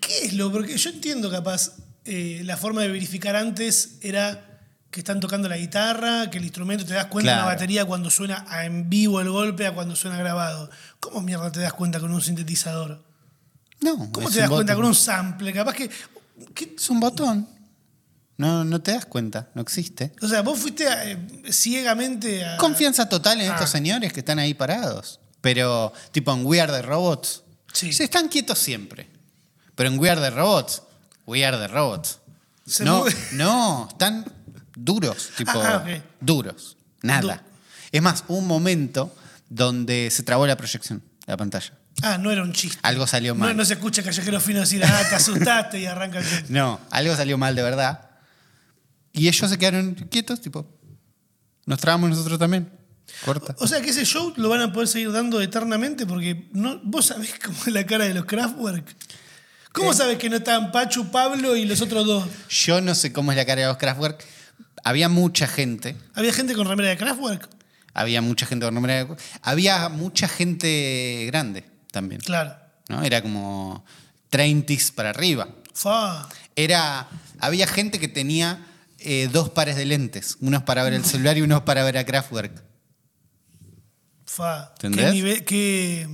[0.00, 0.52] ¿Qué es lo?
[0.52, 1.72] Porque yo entiendo capaz,
[2.04, 4.44] eh, la forma de verificar antes era
[4.90, 7.48] que están tocando la guitarra, que el instrumento te das cuenta de Claro.
[7.48, 10.70] la batería cuando suena a en vivo el golpe a cuando suena grabado.
[11.00, 13.04] ¿Cómo mierda te das cuenta con un sintetizador?
[13.80, 14.10] No.
[14.12, 14.76] ¿Cómo te das cuenta botón.
[14.76, 15.52] con un sample?
[15.52, 15.90] Capaz que.
[16.54, 17.48] que- Es un botón.
[18.38, 20.12] No, no te das cuenta, no existe.
[20.22, 21.18] o sea, vos fuiste eh,
[21.52, 22.56] ciegamente a.
[22.56, 23.54] Confianza total en Ah.
[23.54, 25.20] estos señores que están ahí parados.
[25.40, 27.92] Pero, tipo en We Are the Robots, Sí.
[27.92, 29.08] se están quietos siempre.
[29.74, 30.82] Pero en We Are the Robots,
[31.28, 32.20] We Are the Robots.
[32.66, 33.16] Se no, mueve.
[33.32, 34.24] no, están
[34.74, 36.02] duros, tipo, Ah, ok.
[36.20, 36.76] duros.
[37.02, 37.20] Nada.
[37.36, 37.42] Du-
[37.92, 39.14] es más, un momento
[39.48, 41.72] donde se trabó la proyección, la pantalla.
[42.02, 42.78] Ah, no era un chiste.
[42.82, 43.56] Algo salió mal.
[43.56, 46.26] no se escucha callejero fino decir, ah, te asustaste y arranca el.
[46.48, 48.08] No, algo salió mal de verdad.
[49.12, 50.66] Y ellos se quedaron quietos, tipo,
[51.66, 52.70] nos trabamos nosotros también.
[53.24, 53.54] Corta.
[53.58, 57.06] O sea que ese show lo van a poder seguir dando eternamente porque no, vos
[57.06, 58.96] sabés cómo es la cara de los Kraftwerk.
[59.72, 62.24] ¿Cómo sabés que no estaban Pachu, Pablo y los otros dos?
[62.48, 64.24] Yo no sé cómo es la cara de los Kraftwerk.
[64.84, 65.96] Había mucha gente.
[66.14, 67.48] ¿Había gente con remera de Kraftwerk?
[67.94, 72.20] Había mucha gente con nombre de- Había mucha gente grande también.
[72.20, 72.56] Claro.
[72.88, 73.02] ¿no?
[73.02, 73.84] Era como
[74.30, 75.48] 30 para arriba.
[75.74, 76.28] Fa.
[76.56, 78.64] Era, había gente que tenía
[78.98, 80.36] eh, dos pares de lentes.
[80.40, 82.64] Unos para ver el celular y unos para ver a Kraftwerk.
[84.24, 84.72] Fa.
[84.74, 85.04] ¿Entendés?
[85.06, 86.08] ¿Qué nivel, qué,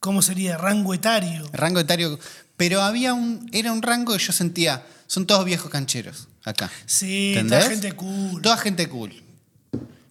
[0.00, 0.56] ¿Cómo sería?
[0.56, 1.48] Rango etario.
[1.52, 2.18] Rango etario.
[2.56, 3.48] Pero había un.
[3.52, 4.84] Era un rango que yo sentía.
[5.06, 6.70] Son todos viejos cancheros acá.
[6.86, 7.60] Sí, ¿Entendés?
[7.60, 8.42] toda gente cool.
[8.42, 9.22] Toda gente cool.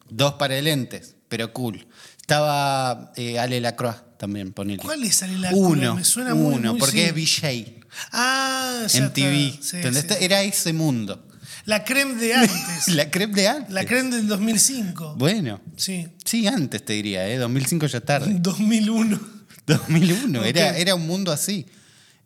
[0.10, 1.88] Dos pares de lentes, pero cool.
[2.20, 4.82] Estaba eh, Ale Lacroix también, ponele.
[4.82, 5.78] ¿Cuál es Ale Lacroix?
[5.78, 5.96] Uno.
[5.96, 7.22] Me suena muy, uno, muy, porque sí.
[7.22, 7.86] es VJ.
[8.12, 9.62] Ah, ya MTV.
[9.62, 10.06] Sí, ¿entendés?
[10.08, 10.16] sí.
[10.20, 11.28] Era ese mundo.
[11.66, 12.88] La creme de antes.
[12.96, 13.74] La crepe de antes.
[13.74, 15.16] La creme del 2005.
[15.18, 15.60] Bueno.
[15.76, 16.08] Sí.
[16.24, 17.38] Sí, antes te diría, ¿eh?
[17.38, 18.34] 2005 ya tarde.
[18.40, 19.37] 2001.
[19.68, 21.66] 2001, era, era un mundo así.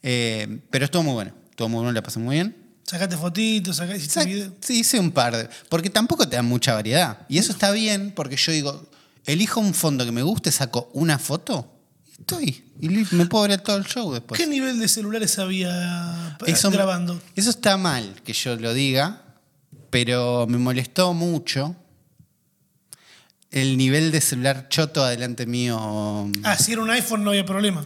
[0.03, 1.33] Eh, pero estuvo muy bueno.
[1.49, 2.55] Estuvo muy bueno, la pasé muy bien.
[2.83, 4.51] Sacaste fotitos, sacaste.
[4.61, 5.49] Sí, hice un par de.
[5.69, 7.25] Porque tampoco te dan mucha variedad.
[7.29, 8.89] Y eso está bien, porque yo digo,
[9.25, 11.71] elijo un fondo que me guste, saco una foto
[12.21, 12.63] estoy.
[12.79, 14.39] Y me puedo ver todo el show después.
[14.39, 17.19] ¿Qué nivel de celulares había Eso, grabando?
[17.35, 19.21] eso está mal que yo lo diga,
[19.89, 21.75] pero me molestó mucho
[23.51, 26.29] el nivel de celular choto adelante mío.
[26.43, 27.83] Ah, si era un iPhone no había problema.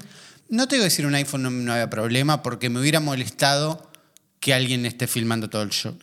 [0.48, 3.90] No te a decir un iPhone no, no había problema porque me hubiera molestado
[4.40, 5.98] que alguien esté filmando todo el show.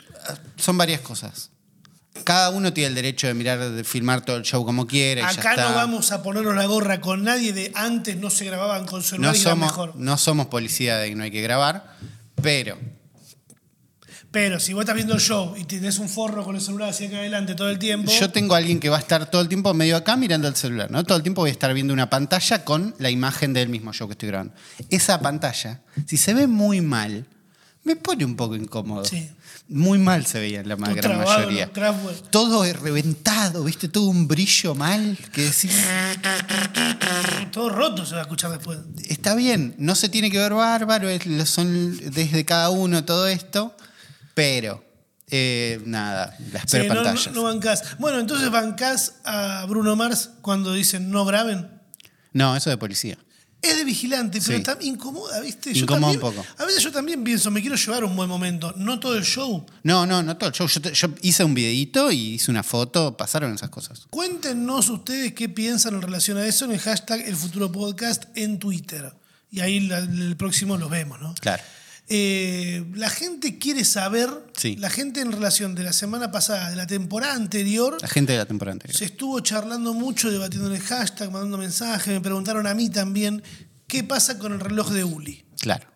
[0.56, 1.50] Son varias cosas.
[2.24, 5.22] Cada uno tiene el derecho de mirar, de filmar todo el show como quiera.
[5.22, 5.72] y ya Acá no está.
[5.74, 9.36] vamos a ponernos la gorra con nadie de antes no se grababan con celular no
[9.36, 9.96] y somos, mejor.
[9.96, 11.96] no somos policía de que no hay que grabar,
[12.42, 12.76] pero
[14.32, 17.06] Pero si vos estás viendo el show y tenés un forro con el celular hacia
[17.06, 19.48] acá adelante todo el tiempo, yo tengo a alguien que va a estar todo el
[19.48, 21.04] tiempo medio acá mirando el celular, ¿no?
[21.04, 24.08] Todo el tiempo voy a estar viendo una pantalla con la imagen del mismo show
[24.08, 24.54] que estoy grabando.
[24.88, 27.26] Esa pantalla, si se ve muy mal,
[27.84, 29.04] me pone un poco incómodo.
[29.04, 29.28] Sí.
[29.68, 31.70] Muy mal se veía en la gran trabado, mayoría.
[32.30, 33.88] Todo es reventado, ¿viste?
[33.88, 35.76] Todo un brillo mal que decís,
[37.50, 38.78] todo roto se va a escuchar después.
[39.08, 41.08] está bien, no se tiene que ver bárbaro,
[41.44, 43.74] son desde cada uno todo esto,
[44.34, 44.90] pero
[45.34, 47.34] Eh, nada, la Sí, espero no, no, pantallas.
[47.34, 47.98] no bancás.
[47.98, 51.70] Bueno, entonces bancás a Bruno Mars cuando dicen no graben.
[52.34, 53.16] No, eso de policía.
[53.62, 54.62] Es de vigilante, pero Sí.
[54.62, 55.70] está incomoda, ¿viste?
[55.70, 56.46] Incomoda un también- poco.
[56.58, 59.64] A veces yo también pienso, me quiero llevar un buen momento, no todo el show.
[59.84, 60.66] No, no, no todo el show.
[60.68, 64.08] Yo, hice un videito y hice una foto, pasaron esas cosas.
[64.10, 68.58] Cuéntenos ustedes qué piensan en relación a eso en el hashtag El Futuro Podcast en
[68.58, 69.14] Twitter.
[69.50, 71.32] Y ahí la- el próximo lo vemos, ¿no?
[71.40, 71.62] Claro.
[72.14, 74.76] Eh, la gente quiere saber, Sí.
[74.76, 78.38] la gente en relación de la semana pasada, de la temporada anterior, La gente de
[78.38, 78.94] la temporada anterior.
[78.94, 83.42] se estuvo charlando mucho, debatiendo en el hashtag, mandando mensajes, me preguntaron a mí también
[83.86, 85.46] qué pasa con el reloj de Uli.
[85.58, 85.86] Claro.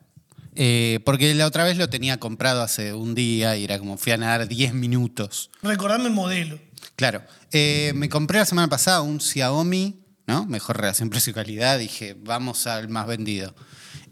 [0.55, 4.13] Eh, porque la otra vez lo tenía comprado hace un día y era como fui
[4.13, 5.51] a nadar 10 minutos.
[5.63, 6.59] Recordame el modelo.
[6.97, 7.23] Claro.
[7.53, 10.47] Eh, me compré la semana pasada un Xiaomi, ¿no?
[10.47, 11.79] Mejor relación precio-calidad.
[11.79, 13.55] Dije, vamos al más vendido.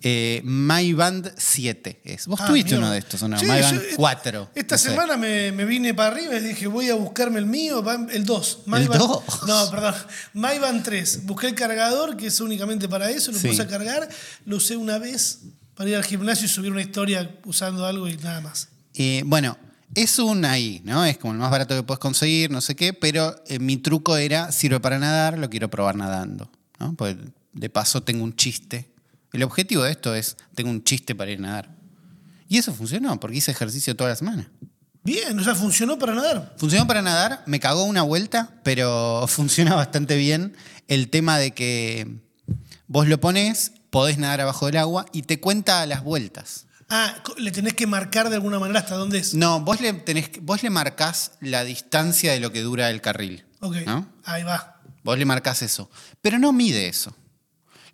[0.06, 2.26] Eh, My Band 7 es.
[2.26, 3.38] ¿Vos Ah, tuviste uno de estos o no?
[3.38, 4.50] Sí, My yo- Band et- 4.
[4.54, 4.90] Esta no sé.
[4.90, 8.58] semana me, me vine para arriba y dije, voy a buscarme el mío, el 2.
[8.66, 9.22] ¿El 2?
[9.46, 9.94] No, perdón.
[10.34, 11.24] MyBand 3.
[11.24, 13.48] Busqué el cargador, que es únicamente para eso, lo Sí.
[13.48, 14.06] puse a cargar,
[14.44, 15.38] lo usé una vez
[15.74, 18.68] para ir al gimnasio y subir una historia usando algo y nada más.
[18.96, 19.56] Eh, bueno,
[19.94, 21.02] es un ahí, ¿no?
[21.06, 24.18] Es como el más barato que puedes conseguir, no sé qué, pero eh, mi truco
[24.18, 26.94] era, sirve para nadar, lo quiero probar nadando, ¿no?
[26.94, 27.16] Pues
[27.54, 28.92] de paso tengo un chiste.
[29.34, 31.76] El objetivo de esto es, tengo un chiste para ir a nadar.
[32.48, 34.48] Y eso funcionó, porque hice ejercicio toda la semana.
[35.02, 36.54] Bien, o sea, funcionó para nadar.
[36.56, 42.20] Funcionó para nadar, me cagó una vuelta, pero funciona bastante bien el tema de que
[42.86, 46.66] vos lo pones, podés nadar abajo del agua y te cuenta las vueltas.
[46.88, 49.34] Ah, le tenés que marcar de alguna manera hasta dónde es.
[49.34, 53.44] No, vos le, tenés, vos le marcás la distancia de lo que dura el carril.
[53.58, 54.06] Ok, ¿no?
[54.22, 54.80] ahí va.
[55.02, 55.90] Vos le marcás eso.
[56.22, 57.16] Pero no mide eso.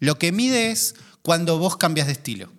[0.00, 2.52] Lo que mide es cuando vos cambias de estilo.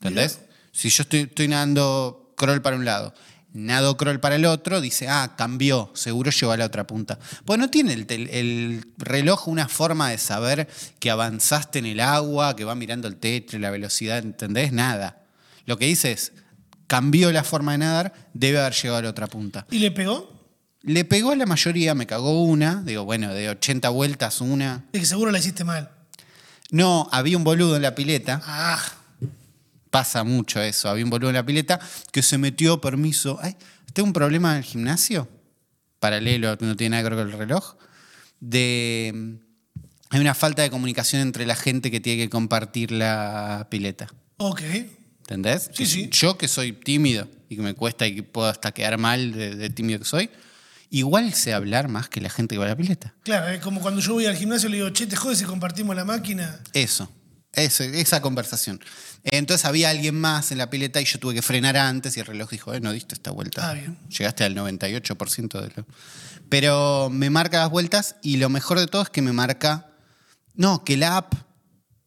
[0.00, 0.40] ¿Entendés?
[0.72, 3.12] Si yo estoy, estoy nadando crawl para un lado,
[3.52, 7.18] nado crawl para el otro, dice, ah, cambió, seguro llegó a la otra punta.
[7.44, 12.64] Pues no tiene el reloj una forma de saber que avanzaste en el agua, que
[12.64, 14.72] va mirando el techo, la velocidad, ¿entendés?
[14.72, 15.24] Nada.
[15.66, 16.32] Lo que dice es,
[16.86, 19.66] cambió la forma de nadar, debe haber llegado a la otra punta.
[19.70, 20.40] ¿Y le pegó?
[20.82, 24.86] Le pegó a la mayoría, me cagó una, digo, bueno, de 80 vueltas una.
[24.92, 25.90] Es que seguro la hiciste mal.
[26.70, 28.80] No, había un boludo en la pileta, Ah,
[29.90, 31.80] pasa mucho eso, había un boludo en la pileta
[32.12, 33.56] que se metió, permiso, ay,
[33.92, 35.28] tengo un problema en el gimnasio,
[35.98, 37.74] paralelo, no tiene nada que ver con el reloj,
[38.40, 39.38] de...
[40.12, 44.08] Hay una falta de comunicación entre la gente que tiene que compartir la pileta.
[44.38, 44.62] ok.
[45.20, 45.70] ¿Entendés?
[45.72, 46.08] Sí, sí.
[46.10, 49.54] Yo que soy tímido y que me cuesta y que puedo hasta quedar mal de,
[49.54, 50.28] de tímido que soy,
[50.90, 53.14] igual sé hablar más que la gente que va a la pileta.
[53.22, 55.44] Claro, es como cuando yo voy al gimnasio y le digo, che, te jodes si
[55.44, 56.60] compartimos la máquina.
[56.72, 57.10] Eso,
[57.52, 58.80] eso, esa conversación.
[59.22, 62.26] Entonces había alguien más en la pileta y yo tuve que frenar antes y el
[62.26, 63.68] reloj dijo, eh, no diste esta vuelta.
[63.70, 63.96] Ah, bien.
[64.08, 65.86] Llegaste al 98% de lo...
[66.48, 69.90] Pero me marca las vueltas y lo mejor de todo es que me marca,
[70.54, 71.34] no, que la app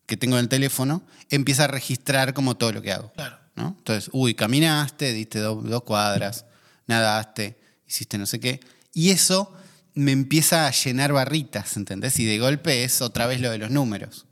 [0.05, 3.13] que tengo en el teléfono empieza a registrar como todo lo que hago.
[3.13, 3.37] Claro.
[3.55, 3.75] ¿no?
[3.77, 6.45] Entonces, uy, caminaste, diste do- dos cuadras,
[6.87, 8.59] nadaste, hiciste no sé qué.
[8.93, 9.51] Y eso
[9.95, 12.19] me empieza a llenar barritas, ¿entendés?
[12.19, 14.25] Y de golpe es otra vez lo de los números.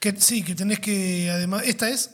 [0.00, 2.10] Que, sí, que tenés que, además, ¿esta es?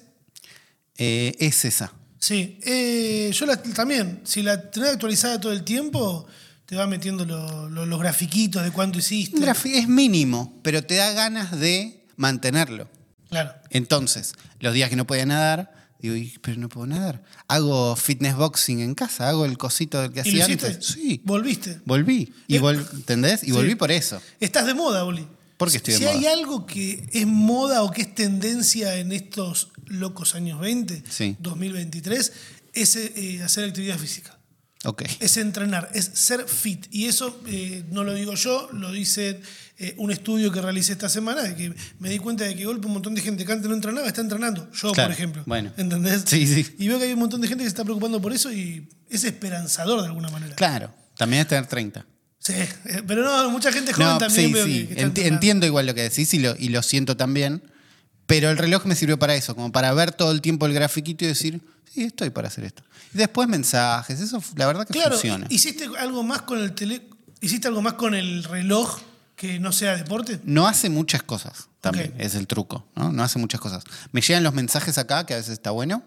[0.97, 1.93] Eh, es esa.
[2.19, 6.27] Sí, eh, yo la- también, si la tenés actualizada todo el tiempo,
[6.67, 9.41] te va metiendo lo- lo- los grafiquitos de cuánto hiciste.
[9.65, 12.89] Es mínimo, pero te da ganas de mantenerlo.
[13.31, 13.55] Claro.
[13.71, 17.23] Entonces, los días que no podía nadar, digo, "Y, pero no puedo nadar.
[17.49, 20.87] Hago fitness boxing en casa, hago el cosito del que ¿Y lo hacía antes.
[20.87, 21.81] Sí, ¿Volviste?
[21.85, 22.33] volví.
[22.47, 23.43] Y Eh, vol- ¿Entendés?
[23.43, 23.53] Y sí.
[23.53, 24.21] volví por eso.
[24.41, 25.27] Estás de moda, Oli.
[25.57, 26.19] ¿Por qué estoy de si moda?
[26.19, 31.37] hay algo que es moda o que es tendencia en estos locos años 20, Sí.
[31.41, 32.33] 2023,
[32.73, 34.39] es eh, hacer actividad física.
[34.85, 35.03] Ok.
[35.21, 36.87] Es entrenar, es ser fit.
[36.91, 39.43] Y eso eh, no lo digo yo, lo dice
[39.83, 42.87] eh, un estudio que realicé esta semana, de que me di cuenta de que golpe
[42.87, 44.71] un montón de gente que antes no entrenaba está entrenando.
[44.73, 45.43] Yo, Claro, por ejemplo.
[45.47, 45.73] bueno.
[45.77, 46.23] ¿Entendés?
[46.27, 46.75] Sí, sí.
[46.79, 48.89] Y veo que hay un montón de gente que se está preocupando por eso y
[49.09, 50.55] es esperanzador de alguna manera.
[50.55, 52.05] Claro, también es tener 30.
[52.39, 54.73] Sí, eh, pero no, mucha gente joven No, también sí, veo sí.
[54.73, 55.35] que, que está Enti- entrenando.
[55.35, 57.63] entiendo igual lo que decís y lo, y lo siento también.
[58.27, 61.25] Pero el reloj me sirvió para eso, como para ver todo el tiempo el grafiquito
[61.25, 61.61] y decir,
[61.93, 62.83] sí, estoy para hacer esto.
[63.13, 65.47] Y después mensajes, eso la verdad que Claro, funciona.
[65.51, 67.03] ¿hiciste algo más con el tele,
[67.41, 69.01] hiciste algo más con el reloj
[69.41, 70.39] que no sea deporte?
[70.45, 73.11] No hace muchas cosas, también, es el truco, ¿no?
[73.11, 73.85] No hace muchas cosas.
[74.13, 76.03] Me llegan los mensajes acá, que a veces está bueno.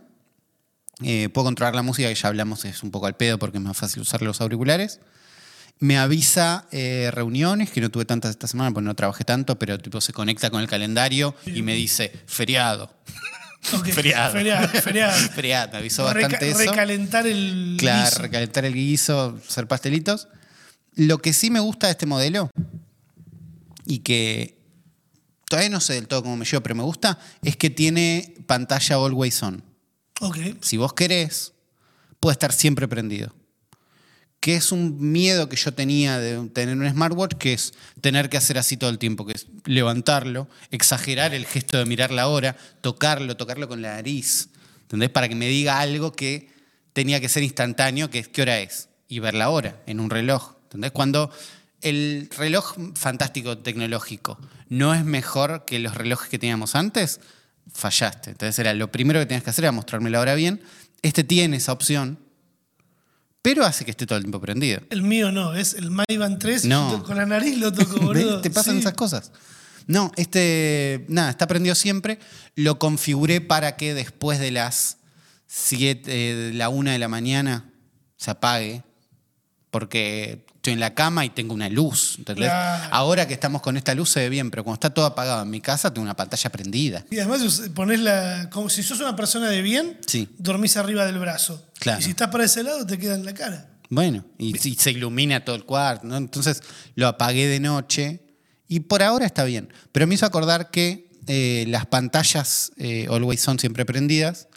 [1.02, 3.64] Eh, puedo controlar la música, que ya hablamos, es un poco al pedo porque es
[3.64, 5.00] más fácil usar los auriculares.
[5.80, 9.80] Me avisa eh, reuniones, que no tuve tantas esta semana porque no trabajé tanto, pero
[9.80, 12.94] tipo se conecta con el calendario y me dice feriado.
[13.64, 14.34] Feriado.
[14.34, 15.18] Feriado, feriado.
[15.34, 16.60] Feriado, me avisó Reca- bastante eso.
[16.72, 17.78] Recalentar el.
[17.80, 18.22] Claro, guiso.
[18.22, 20.28] recalentar el guiso, hacer pastelitos.
[20.96, 22.50] Lo que sí me gusta de este modelo,
[23.86, 24.64] y que
[25.50, 28.96] todavía no sé del todo cómo me llevo, pero me gusta, es que tiene pantalla
[28.96, 29.64] always on.
[30.20, 30.38] Ok.
[30.62, 31.54] Si vos querés,
[32.20, 33.36] puede estar siempre prendido.
[34.40, 38.38] Que es un miedo que yo tenía de tener un smartwatch, que es tener que
[38.38, 42.58] hacer así todo el tiempo, que es levantarlo, exagerar el gesto de mirar la hora,
[42.82, 44.50] tocarlo, tocarlo con la nariz,
[44.82, 45.10] ¿entendés?
[45.10, 46.50] Para que me diga algo que
[46.94, 50.10] tenía que ser instantáneo, que es qué hora es, y ver la hora en un
[50.10, 50.92] reloj, ¿entendés?
[50.92, 51.32] Cuando
[51.84, 57.20] el reloj fantástico tecnológico no es mejor que los relojes que teníamos antes,
[57.74, 58.32] fallaste.
[58.32, 60.62] Entonces era lo primero que tenías que hacer era mostrarme la hora bien.
[61.02, 62.18] Este tiene esa opción,
[63.42, 64.82] pero hace que esté todo el tiempo prendido.
[64.90, 66.66] El mío no, es el Maivan 3.
[66.66, 67.04] No.
[67.04, 68.42] Con la nariz lo toco, boludo.
[68.42, 68.80] Te pasan Sí.
[68.80, 69.32] esas cosas.
[69.86, 72.18] No, este, nada, está prendido siempre.
[72.56, 74.98] Lo configuré para que después de las
[75.48, 77.70] 7, de la 1 de la mañana
[78.16, 78.84] se apague,
[79.72, 82.16] porque estoy en la cama y tengo una luz.
[82.20, 82.46] ¿entendés?
[82.48, 82.88] Claro.
[82.96, 85.50] Ahora que estamos con esta luz se ve bien, pero cuando está todo apagado en
[85.50, 87.04] mi casa, tengo una pantalla prendida.
[87.12, 88.50] Y además ponés la.
[88.50, 90.30] Como si sos una persona de bien, Sí.
[90.38, 91.68] dormís arriba del brazo.
[91.80, 92.00] Claro.
[92.00, 93.72] Y si estás para ese lado, te queda en la cara.
[93.90, 96.16] Bueno, y, y se ilumina todo el cuarto, ¿no?
[96.16, 96.62] Entonces
[96.96, 98.22] lo apagué de noche
[98.70, 99.68] y por ahora está bien.
[99.92, 104.48] Pero me hizo acordar que eh, las pantallas eh, Always Son siempre prendidas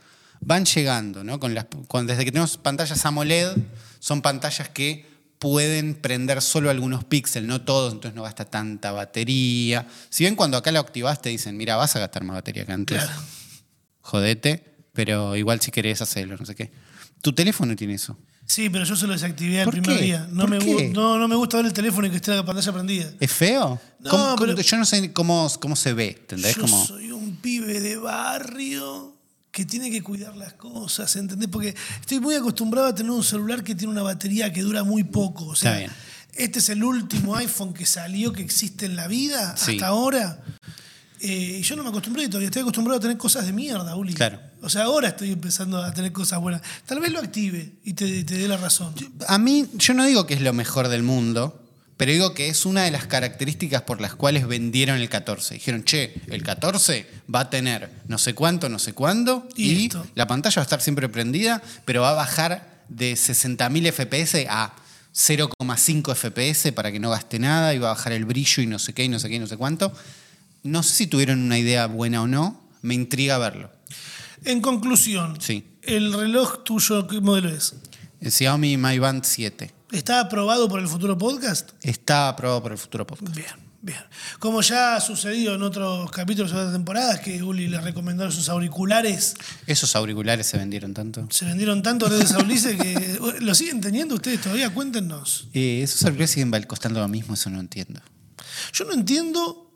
[0.40, 1.40] van llegando, ¿no?
[1.40, 3.57] Con las, con- desde que tenemos pantallas AMOLED,
[3.99, 9.87] son pantallas que pueden prender solo algunos píxeles, no todos, entonces no gasta tanta batería.
[10.11, 12.72] Si bien cuando acá lo activas te dicen, mira, vas a gastar más batería que
[12.72, 13.20] antes, Claro.
[14.01, 16.70] jodete, pero igual si querés hacerlo, no sé qué.
[17.22, 18.16] Tu teléfono tiene eso.
[18.49, 20.05] Sí, pero yo se lo desactivé el ¿Por primer qué?
[20.05, 20.29] día.
[20.31, 20.90] No ¿Por me, qué?
[20.90, 23.11] no, no me gusta ver el teléfono y que esté la pantalla prendida.
[23.18, 23.81] ¿Es feo?
[23.99, 26.55] No, ¿Cómo- pero- yo no sé cómo, cómo se ve, ¿entendés?
[26.55, 29.15] Yo soy un pibe de barrio
[29.57, 31.49] que tiene que cuidar las cosas, ¿entendés?
[31.49, 35.03] Porque estoy muy acostumbrado a tener un celular que tiene una batería que dura muy
[35.03, 35.47] poco.
[35.47, 35.92] O sea, Está bien.
[36.35, 39.73] este es el último iPhone que salió, que existe en la vida Sí.
[39.73, 40.45] hasta ahora.
[41.21, 44.12] Eh, y yo no me acostumbré todavía, estoy acostumbrado a tener cosas de mierda, Uli.
[44.12, 44.38] Claro.
[44.61, 46.61] O sea, ahora estoy empezando a tener cosas buenas.
[46.85, 48.92] Tal vez lo active y te, te dé la razón.
[49.27, 51.65] a mí, yo no digo que es lo mejor del mundo,
[51.97, 55.55] pero digo que es una de las características por las cuales vendieron el 14.
[55.55, 60.27] Dijeron, che, el 14 va a tener no sé cuánto, no sé cuándo, Y la
[60.27, 64.75] pantalla va a estar siempre prendida, pero va a bajar de 60.000 FPS a
[65.15, 68.79] 0,5 FPS para que no gaste nada y va a bajar el brillo y no
[68.79, 69.93] sé qué y no sé qué y no sé cuánto.
[70.63, 73.71] No sé si tuvieron una idea buena o no, me intriga verlo.
[74.45, 75.65] En conclusión, Sí.
[75.83, 77.75] ¿el reloj tuyo qué modelo es?
[78.21, 79.73] El Xiaomi Mi Band 7.
[79.97, 81.71] ¿Está aprobado por el futuro podcast?
[81.81, 83.35] Está aprobado por el futuro podcast.
[83.35, 83.49] Bien,
[83.81, 83.99] bien.
[84.39, 88.51] Como ya ha sucedido en otros capítulos de otras temporadas, que Uli le recomendó sus
[88.51, 89.35] auriculares,
[89.67, 91.27] Esos auriculares se vendieron tanto.
[91.31, 95.49] se vendieron tanto desde Saulice que lo siguen teniendo ustedes todavía, cuéntenos.
[95.55, 98.03] Eh, esos auriculares siguen costando lo mismo, eso no entiendo.
[98.75, 99.73] Yo no entiendo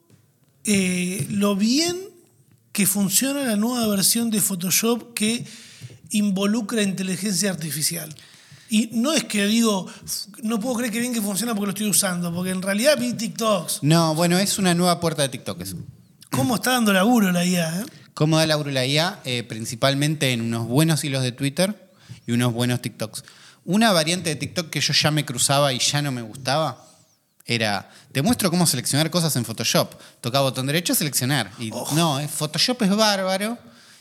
[0.64, 1.96] eh, lo bien
[2.72, 5.46] que funciona la nueva versión de Photoshop que
[6.10, 8.14] involucra inteligencia artificial.
[8.70, 9.86] Y no es que digo,
[10.42, 13.12] no puedo creer que bien que funciona porque lo estoy usando, porque en realidad vi
[13.12, 13.80] TikToks.
[13.82, 15.76] No, bueno, es una nueva puerta de TikTok eso.
[16.30, 17.80] ¿Cómo está dando laburo la IA?
[17.80, 17.84] eh?
[18.14, 19.20] ¿Cómo da laburo la IA?
[19.24, 21.90] Eh, principalmente en unos buenos hilos de Twitter
[22.26, 23.24] y unos buenos TikToks.
[23.64, 26.86] Una variante de TikTok que yo ya me cruzaba y ya no me gustaba
[27.44, 29.94] era, te muestro cómo seleccionar cosas en Photoshop.
[30.20, 31.50] Toca botón derecho, seleccionar.
[31.58, 33.58] Y no, eh, Photoshop es bárbaro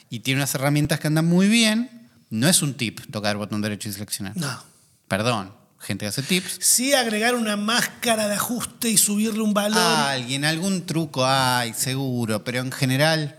[0.10, 1.99] y tiene unas herramientas que andan muy bien.
[2.30, 4.38] No es un tip tocar botón derecho y seleccionar.
[4.38, 4.64] No.
[5.08, 6.58] Perdón, gente que hace tips.
[6.62, 9.80] Sí agregar una máscara de ajuste y subirle un valor.
[9.80, 13.36] Alguien, algún truco hay, seguro, pero en general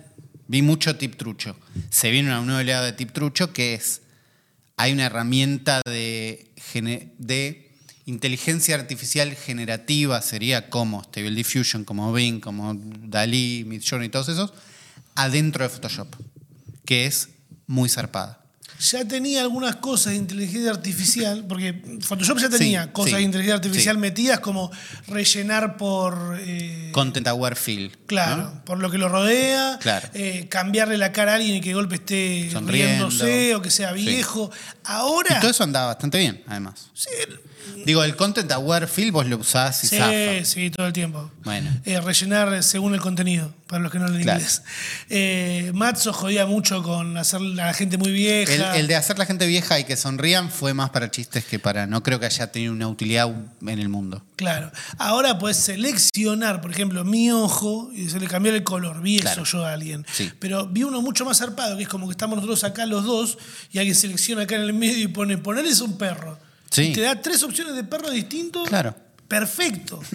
[0.48, 1.56] vi mucho tip trucho.
[1.90, 4.02] Se viene una nueva oleada de tip trucho que es,
[4.76, 6.50] hay una herramienta de
[8.06, 14.52] inteligencia artificial generativa, sería como Stable Diffusion, como Bing, como Dalí, Midjourney y todos esos,
[15.14, 16.08] adentro de Photoshop,
[16.84, 17.28] que es
[17.66, 18.39] muy zarpada.
[18.80, 23.22] Ya tenía algunas cosas de inteligencia artificial, porque Photoshop ya tenía Sí, cosas sí, de
[23.22, 24.00] inteligencia artificial sí.
[24.00, 24.70] metidas como
[25.06, 26.38] rellenar por...
[26.40, 27.96] eh, Content Aware Fill.
[28.06, 28.64] Claro, ¿no?
[28.64, 30.08] por lo que lo rodea, Claro.
[30.14, 33.08] eh, cambiarle la cara a alguien y que de golpe esté Sonriendo.
[33.10, 34.50] riéndose o que sea viejo.
[34.84, 36.88] Ahora, Y todo eso andaba bastante bien, además.
[36.94, 37.10] sí,
[37.84, 40.44] Digo, el Content Aware Fill vos lo usás y sí, zafa.
[40.44, 41.30] sí, todo el tiempo.
[41.44, 41.70] Bueno.
[41.84, 44.40] Eh, rellenar según el contenido, para los que no leen Claro.
[44.40, 44.62] inglés.
[45.74, 48.69] Matzo jodía mucho con hacer a la gente muy vieja.
[48.76, 51.86] El de hacer la gente vieja y que sonrían fue más para chistes que para.
[51.86, 53.28] No creo que haya tenido una utilidad
[53.62, 54.22] en el mundo.
[54.36, 54.70] Claro.
[54.98, 59.02] Ahora puedes seleccionar, por ejemplo, mi ojo y se le cambió el color.
[59.02, 59.42] Vi Claro.
[59.42, 60.06] eso yo a alguien.
[60.12, 60.30] Sí.
[60.38, 63.38] Pero vi uno mucho más zarpado, que es como que estamos nosotros acá los dos
[63.72, 66.38] y alguien selecciona acá en el medio y pone, ponerles un perro.
[66.70, 66.82] Sí.
[66.82, 68.68] Y te da tres opciones de perro distintos.
[68.68, 68.94] Claro.
[69.28, 70.00] Perfecto.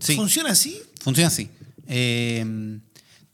[0.00, 0.14] Sí.
[0.14, 0.80] ¿Funciona así?
[1.02, 1.50] Funciona así.
[1.88, 2.78] Eh,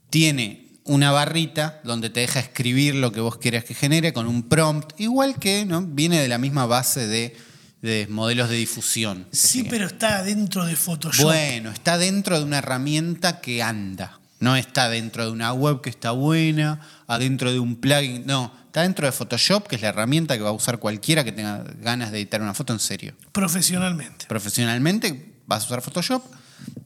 [0.09, 4.43] tiene una barrita donde te deja escribir lo que vos quieras que genere con un
[4.45, 5.83] prompt, igual que ¿no?
[5.83, 7.37] viene de la misma base de,
[7.81, 9.27] de modelos de difusión.
[9.33, 11.25] Sí, pero está dentro de Photoshop.
[11.25, 14.21] Bueno, está dentro de una herramienta que anda.
[14.41, 18.27] No está dentro de una web que está buena, adentro de un plugin.
[18.27, 21.33] No, está dentro de Photoshop, que es la herramienta que va a usar cualquiera que
[21.33, 23.15] tenga ganas de editar una foto en serio.
[23.33, 24.27] Profesionalmente.
[24.27, 26.23] Profesionalmente vas a usar Photoshop,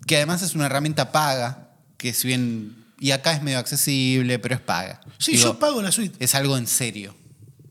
[0.06, 2.87] que además es una herramienta paga, que si bien.
[3.00, 5.00] Y acá es medio accesible, pero es paga.
[5.18, 6.16] Sí, Digo, yo pago la suite.
[6.22, 7.14] es algo en serio.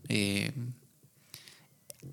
[0.09, 0.51] Eh,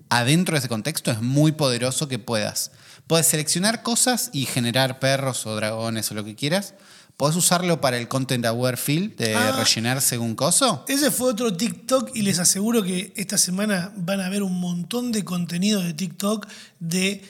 [0.09, 2.71] adentro de ese contexto es muy poderoso que puedas.
[3.07, 6.73] Puedes seleccionar cosas y generar perros o dragones o lo que quieras.
[7.17, 9.53] Puedes usarlo para el Content Aware Field, de Ah.
[9.63, 10.83] rellenar según coso.
[10.89, 15.11] Ese fue otro TikTok y les aseguro que esta semana van a ver un montón
[15.13, 16.45] de contenido de TikTok
[16.79, 17.23] de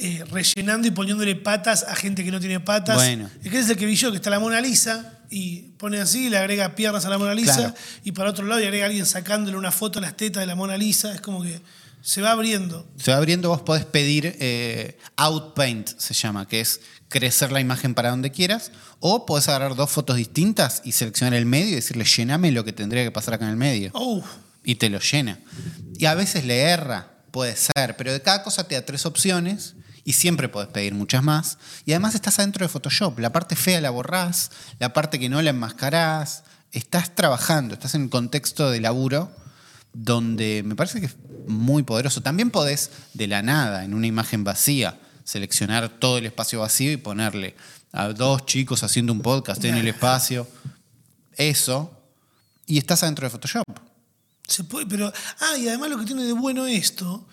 [0.00, 2.96] eh, rellenando y poniéndole patas a gente que no tiene patas.
[2.96, 3.28] Bueno.
[3.42, 6.30] Es que es el que vi yo, que está la Mona Lisa y pone así,
[6.30, 7.74] le agrega piernas a la Mona Lisa Claro.
[8.04, 10.46] y para otro lado y agrega a alguien sacándole una foto a las tetas de
[10.46, 11.14] la Mona Lisa.
[11.14, 11.60] Es como que
[12.00, 12.86] se va abriendo.
[12.96, 17.94] Se va abriendo, vos podés pedir eh, Outpaint, se llama, que es crecer la imagen
[17.94, 18.70] para donde quieras.
[19.00, 22.72] O podés agarrar dos fotos distintas y seleccionar el medio y decirle, llename lo que
[22.72, 23.90] tendría que pasar acá en el medio.
[23.94, 24.22] Oh,
[24.64, 25.38] y te lo llena.
[25.98, 29.74] Y a veces le erra, puede ser, pero de cada cosa te da tres opciones
[30.08, 31.58] y siempre puedes pedir muchas más.
[31.84, 33.18] Y además estás adentro de Photoshop.
[33.18, 36.44] La parte fea la borrás, la parte que no la enmascarás.
[36.72, 39.30] Estás trabajando, estás en un contexto de laburo
[39.92, 42.22] donde me parece que es muy poderoso.
[42.22, 46.96] También podés, de la nada, en una imagen vacía, seleccionar todo el espacio vacío y
[46.96, 47.54] ponerle
[47.92, 50.48] a dos chicos haciendo un podcast en el espacio.
[51.36, 51.92] Eso.
[52.64, 53.78] Y estás adentro de Photoshop.
[54.46, 55.12] se puede, pero.
[55.38, 57.28] Ah, y además lo que tiene de bueno esto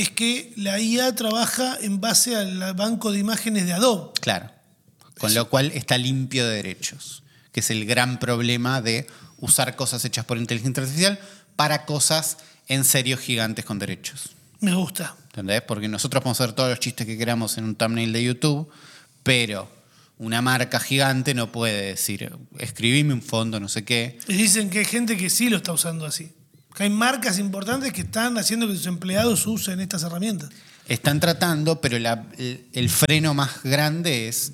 [0.00, 4.12] es que la IA trabaja en base al banco de imágenes de Adobe.
[4.20, 4.50] Claro.
[5.18, 7.22] Con lo cual está limpio de derechos,
[7.52, 9.06] que es el gran problema de
[9.38, 11.20] usar cosas hechas por inteligencia artificial
[11.56, 12.38] para cosas
[12.68, 14.30] en serio gigantes con derechos.
[14.60, 15.16] Me gusta.
[15.24, 15.62] ¿Entendés?
[15.62, 18.70] Porque nosotros podemos hacer todos los chistes que queramos en un thumbnail de YouTube,
[19.22, 19.70] pero
[20.18, 24.18] una marca gigante no puede decir, escribime un fondo, no sé qué.
[24.28, 26.32] Y dicen que hay gente que sí lo está usando así.
[26.74, 30.50] Que hay marcas importantes que están haciendo que sus empleados usen estas herramientas.
[30.88, 34.52] Están tratando, pero la- el, el freno más grande es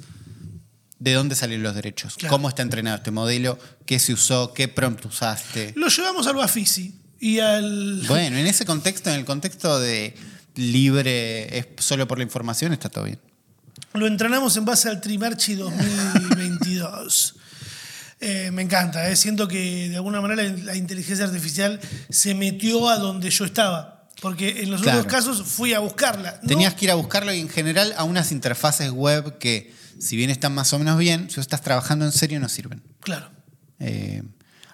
[0.99, 2.33] de dónde salen los derechos, Claro.
[2.35, 5.73] cómo está entrenado este modelo, qué se usó, qué prompt usaste.
[5.77, 8.03] Lo llevamos al Bafisi y al.
[8.09, 10.15] Bueno, en ese contexto, en el contexto de
[10.57, 13.19] libre, es solo por la información, está todo bien.
[13.93, 17.35] Lo entrenamos en base al Trimarchi 2022.
[18.29, 19.15] Eh, me encanta, eh.
[19.15, 21.79] siento que de alguna manera la inteligencia artificial
[22.11, 24.09] se metió a donde yo estaba.
[24.21, 24.99] Porque en los Claro.
[25.01, 26.41] otros casos fui a buscarla.
[26.43, 30.17] No- Tenías que ir a buscarlo y en general a unas interfaces web que, si
[30.17, 32.83] bien están más o menos bien, si estás trabajando en serio, no sirven.
[33.01, 33.31] Claro.
[33.79, 34.23] Eh,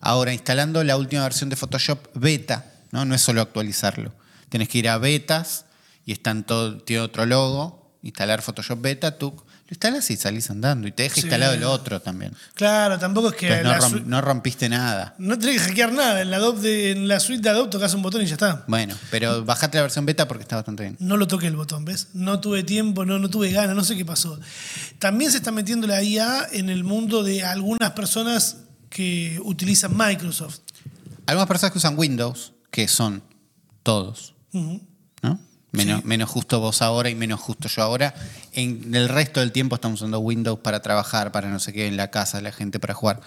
[0.01, 3.05] ahora, instalando la última versión de Photoshop beta, ¿no?
[3.05, 4.15] no es solo actualizarlo.
[4.49, 5.67] Tienes que ir a betas
[6.07, 9.35] y están todo, tiene otro logo, instalar Photoshop beta, tú
[9.73, 11.21] lo instalas y salís andando y te deja Sí.
[11.23, 12.33] instalado el otro también.
[12.55, 13.63] Claro, tampoco es que.
[14.05, 15.15] No, rompiste nada.
[15.19, 16.21] no tenés que hackear nada.
[16.21, 18.65] En la, de- en la suite de Adobe tocas un botón y ya está.
[18.69, 20.97] Bueno, pero bajate la versión beta porque está bastante bien.
[21.01, 22.09] No lo toqué el botón, ¿ves?
[22.13, 24.39] No tuve tiempo, no, no tuve ganas, no sé qué pasó.
[24.99, 28.59] También se está metiendo la IA en el mundo de algunas personas
[28.91, 30.59] que utilizan Microsoft.
[31.27, 33.23] Algunas personas que usan Windows, que son
[33.83, 34.35] todos.
[34.53, 34.81] ¿no?
[35.73, 36.07] Menos, Sí.
[36.07, 38.15] menos justo vos ahora y menos justo yo ahora.
[38.53, 41.97] En el resto del tiempo estamos usando Windows para trabajar, para no sé qué, en
[41.97, 43.21] la casa, la gente para jugar.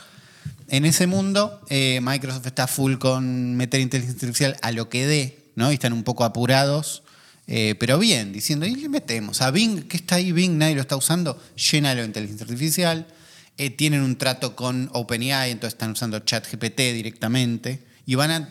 [0.67, 5.39] En ese mundo, eh, Microsoft está full con meter inteligencia artificial a lo que dé,
[5.55, 5.71] ¿no?
[5.71, 7.03] Y están un poco apurados,
[7.47, 10.81] eh, pero bien, diciendo, y le metemos a Bing, que está ahí Bing, nadie lo
[10.81, 13.07] está usando, llénalo de inteligencia artificial.
[13.57, 17.81] Eh, tienen un trato con OpenAI, entonces están usando ChatGPT directamente.
[18.05, 18.49] Y van a.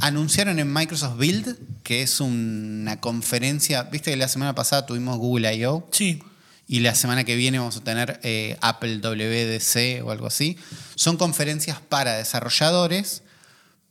[0.00, 3.84] Anunciaron en Microsoft Build, que es una conferencia.
[3.84, 5.86] Viste que la semana pasada tuvimos Google I.O.
[5.92, 6.22] Sí.
[6.66, 10.58] y la semana que viene vamos a tener eh, Apple WDC o algo así.
[10.94, 13.22] Son conferencias para desarrolladores,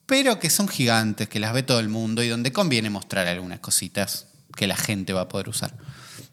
[0.06, 3.60] pero que son gigantes, que las ve todo el mundo y donde conviene mostrar algunas
[3.60, 5.74] cositas que la gente va a poder usar.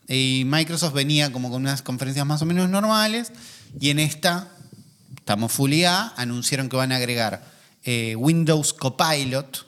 [0.09, 3.33] Y Microsoft venía como con unas conferencias más o menos normales
[3.79, 4.49] y en esta,
[5.17, 7.45] estamos full IA, anunciaron que van a agregar
[7.85, 9.67] eh, Windows Copilot,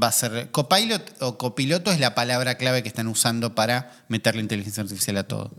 [0.00, 4.40] va a ser copilot o copiloto es la palabra clave que están usando para meterle
[4.40, 5.50] inteligencia artificial a todo.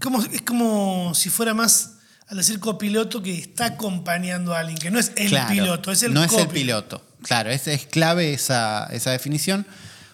[0.00, 1.96] Como, es como si fuera más,
[2.28, 6.02] al decir copiloto, que está acompañando a alguien, que no es el Claro, piloto, es
[6.02, 7.02] el No es el piloto.
[7.22, 9.66] Claro, es, es clave esa, esa definición.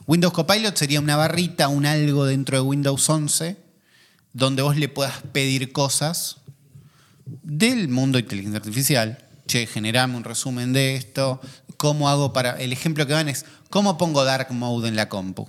[0.07, 3.57] Windows Copilot sería una barrita, un algo dentro de Windows 11,
[4.33, 6.39] donde vos le puedas pedir cosas
[7.43, 9.26] del mundo de inteligencia artificial.
[9.47, 11.41] Che, generame un resumen de esto.
[11.77, 12.53] ¿Cómo hago para.?
[12.61, 15.49] El ejemplo que dan es: ¿cómo pongo Dark Mode en la compu?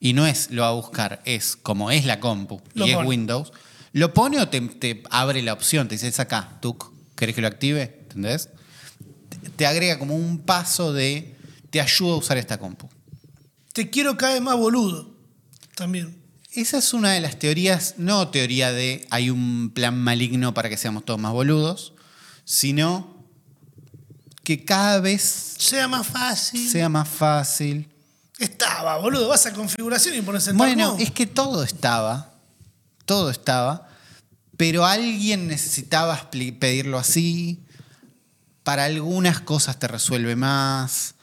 [0.00, 2.96] Y no es lo va a buscar, es como es la compu Lo y es.
[3.04, 3.52] Windows.
[3.92, 5.88] ¿Lo pone o te, te abre la opción?
[5.88, 6.76] Te dice, es acá, tú,
[7.14, 8.00] ¿querés que lo active?
[8.02, 8.50] ¿Entendés?
[9.30, 11.34] Te- Te agrega como un paso de,
[11.70, 12.88] te ayuda a usar esta compu.
[13.72, 15.14] Te quiero cada vez más boludo.
[15.74, 16.16] También.
[16.52, 20.76] Esa es una de las teorías, no teoría de hay un plan maligno para que
[20.76, 21.92] seamos todos más boludos,
[22.46, 23.26] sino
[24.44, 26.70] que cada vez Sea más fácil.
[26.70, 27.90] sea más fácil.
[28.38, 29.28] Estaba, boludo.
[29.28, 32.32] Vas a configuración y pones el Bueno, es que todo estaba,
[33.04, 33.88] todo estaba,
[34.56, 37.64] pero alguien necesitaba pedirlo así.
[38.62, 41.14] Para algunas cosas te resuelve más.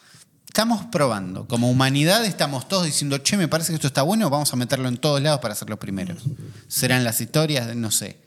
[0.47, 1.47] Estamos probando.
[1.47, 4.87] Como humanidad estamos todos diciendo, che, me parece que esto está bueno, vamos a meterlo
[4.89, 6.23] en todos lados para ser los primeros.
[6.67, 8.22] Serán las historias, no sé.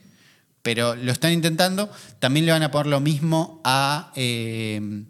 [0.67, 1.89] Pero lo están intentando.
[2.19, 4.11] También le van a poner lo mismo a...
[4.17, 5.05] eh,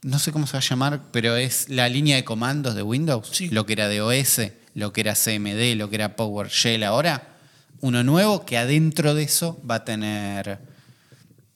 [0.00, 3.28] no sé cómo se va a llamar, pero es la línea de comandos de Windows.
[3.30, 3.50] Sí.
[3.50, 4.40] Lo que era DOS,
[4.72, 7.36] lo que era CMD, lo que era PowerShell ahora.
[7.82, 10.60] Uno nuevo que adentro de eso va a tener,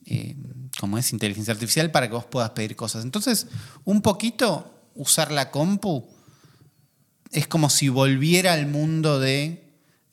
[0.05, 0.35] eh,
[0.79, 3.03] como es, inteligencia artificial para que vos puedas pedir cosas.
[3.03, 3.47] Entonces,
[3.85, 6.07] un poquito usar la compu
[7.31, 9.63] es como si volviera al mundo de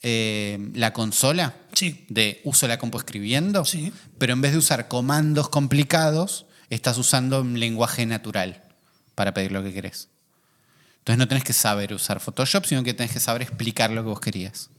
[0.06, 1.54] eh, la consola.
[1.74, 2.06] Sí.
[2.08, 3.64] De uso la compu escribiendo.
[3.64, 3.92] Sí.
[4.18, 8.62] Pero en vez de usar comandos complicados, estás usando un lenguaje natural
[9.14, 10.08] para pedir lo que querés.
[10.98, 14.08] Entonces no tenés que saber usar Photoshop, sino que tenés que saber explicar lo que
[14.08, 14.70] vos querías.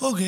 [0.00, 0.20] Ok.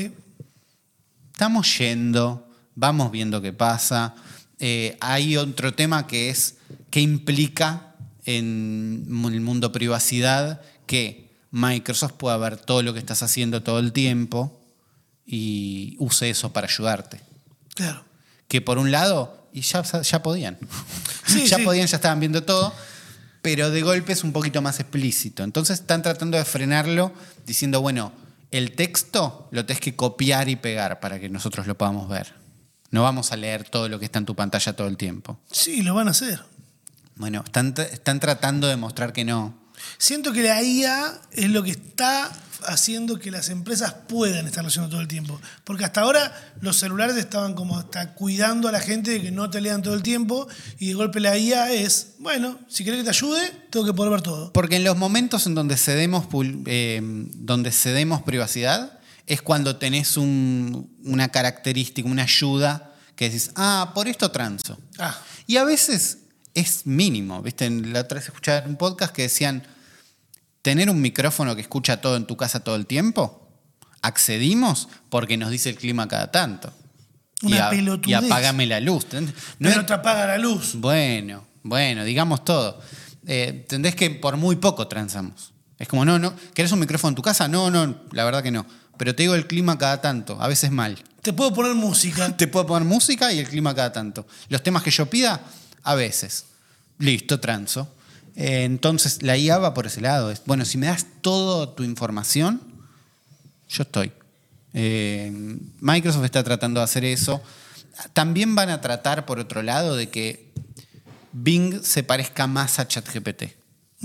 [1.33, 4.15] Estamos yendo, vamos viendo qué pasa.
[4.59, 6.57] Eh, hay otro tema que es
[6.91, 7.95] qué implica
[8.25, 13.93] en el mundo privacidad que Microsoft pueda ver todo lo que estás haciendo todo el
[13.93, 14.58] tiempo
[15.31, 17.20] y use eso para ayudarte.
[17.74, 18.03] Claro.
[18.49, 20.59] Que por un lado, y ya, ya podían.
[21.26, 21.62] Sí, ya sí.
[21.62, 22.72] podían, ya estaban viendo todo,
[23.43, 25.45] pero de golpe es un poquito más explícito.
[25.45, 27.12] Entonces están tratando de frenarlo
[27.45, 28.12] diciendo, bueno,
[28.51, 32.33] el texto lo tenés que copiar y pegar para que nosotros lo podamos ver.
[32.91, 35.39] No vamos a leer todo lo que está en tu pantalla todo el tiempo.
[35.53, 36.43] Sí, lo van a hacer.
[37.16, 39.55] Bueno, están, están tratando de mostrar que no.
[39.99, 42.31] Siento que la IA es lo que está
[42.67, 45.41] haciendo que las empresas puedan estar leyendo todo el tiempo.
[45.65, 49.51] Porque hasta ahora los celulares estaban como hasta cuidando a la gente de que no
[49.51, 50.47] te lean todo el tiempo
[50.79, 54.11] y de golpe la IA es, bueno, si querés que te ayude, tengo que poder
[54.13, 54.53] ver todo.
[54.53, 56.27] Porque en los momentos en donde cedemos,
[56.67, 63.93] eh, donde cedemos privacidad es cuando tenés un- una característica, una ayuda que decís, ah,
[63.95, 64.79] por esto transo.
[64.99, 66.19] Ah, Y a veces
[66.55, 67.69] es mínimo, ¿viste?
[67.71, 69.63] La otra vez escuchaba un podcast que decían,
[70.63, 73.49] tener un micrófono que escucha todo en tu casa todo el tiempo,
[74.03, 76.73] accedimos porque nos dice el clima cada tanto.
[77.43, 79.07] Una y, a- y apagame la luz.
[79.13, 79.21] No
[79.59, 80.75] pero es- te apaga la luz.
[80.75, 82.81] bueno, bueno, digamos todo.
[83.27, 85.53] Eh, Entendés que por muy poco transamos.
[85.79, 87.47] Es como, no, no, ¿querés un micrófono en tu casa?
[87.47, 88.67] No, no, la verdad que no.
[88.97, 90.99] Pero te digo el clima cada tanto, a veces mal.
[91.23, 92.37] Te puedo poner música.
[92.37, 94.27] Te puedo poner música y el clima cada tanto.
[94.49, 95.41] Los temas que yo pida,
[95.85, 96.47] a veces.
[96.99, 97.95] Listo, transo.
[98.39, 100.30] Eh, entonces la IA va por ese lado.
[100.30, 102.62] Es, bueno, si me das toda tu información,
[103.68, 104.12] yo estoy.
[104.74, 105.32] Eh,
[105.80, 107.43] Microsoft está tratando de hacer eso.
[108.12, 110.53] También van a tratar, por otro lado, de que
[111.32, 113.45] Bing se parezca más a ChatGPT.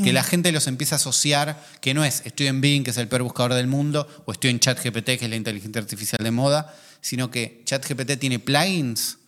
[0.04, 2.98] Que la gente los empiece a asociar, que no es estoy en Bing, que es
[2.98, 6.32] el peor buscador del mundo, o estoy en ChatGPT, que es la inteligencia artificial de
[6.32, 9.20] moda, sino que ChatGPT tiene plugins,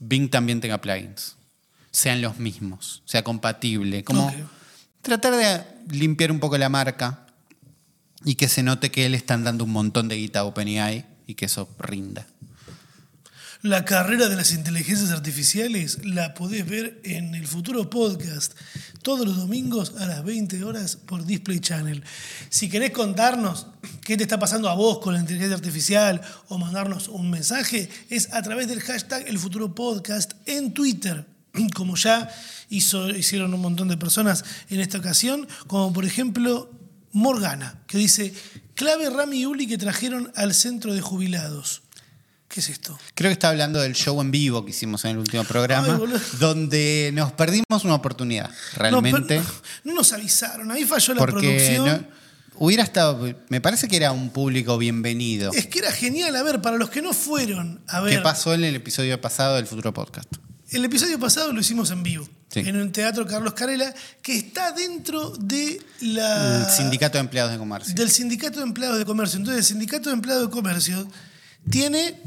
[0.00, 1.37] Bing también tenga plugins.
[1.90, 4.04] Sean los mismos, sea compatible.
[4.04, 4.32] Como
[5.02, 5.64] tratar de
[5.96, 7.26] limpiar un poco la marca
[8.24, 11.34] y que se note que le están dando un montón de guita a OpenAI y
[11.34, 12.26] que eso rinda.
[13.62, 18.52] La carrera de las inteligencias artificiales la podés ver en el futuro podcast
[19.02, 22.04] todos los domingos a las 20 horas por Display Channel.
[22.50, 23.66] Si querés contarnos
[24.04, 28.32] qué te está pasando a vos con la inteligencia artificial o mandarnos un mensaje, es
[28.32, 31.26] a través del hashtag El Futuro Podcast en Twitter.
[31.74, 32.28] Como ya
[32.70, 36.70] hizo, hicieron un montón de personas en esta ocasión, como por ejemplo
[37.12, 38.34] Morgana, que dice,
[38.74, 41.82] clave Rami y Uli que trajeron al centro de jubilados.
[42.48, 42.98] ¿Qué ¿Qué es esto?
[43.14, 46.20] Creo que está hablando del show en vivo que hicimos en el último programa, Ay,
[46.40, 49.42] donde nos perdimos una oportunidad, realmente.
[49.84, 51.86] no nos avisaron, ahí falló la producción.
[51.86, 52.04] no-
[52.54, 55.52] hubiera estado, me parece que era un público bienvenido.
[55.52, 58.16] Es que era genial, a ver, para los que no fueron a ver.
[58.16, 60.28] ¿Qué pasó en el episodio pasado del Futuro Podcast?
[60.70, 62.60] El episodio pasado lo hicimos en vivo, Sí.
[62.60, 67.58] en un teatro Carlos Carela, que está dentro de la, El Sindicato de Empleados de
[67.58, 67.94] Comercio.
[67.94, 69.38] del Sindicato de Empleados de Comercio.
[69.38, 71.08] Entonces, el Sindicato de Empleados de Comercio
[71.70, 72.20] tiene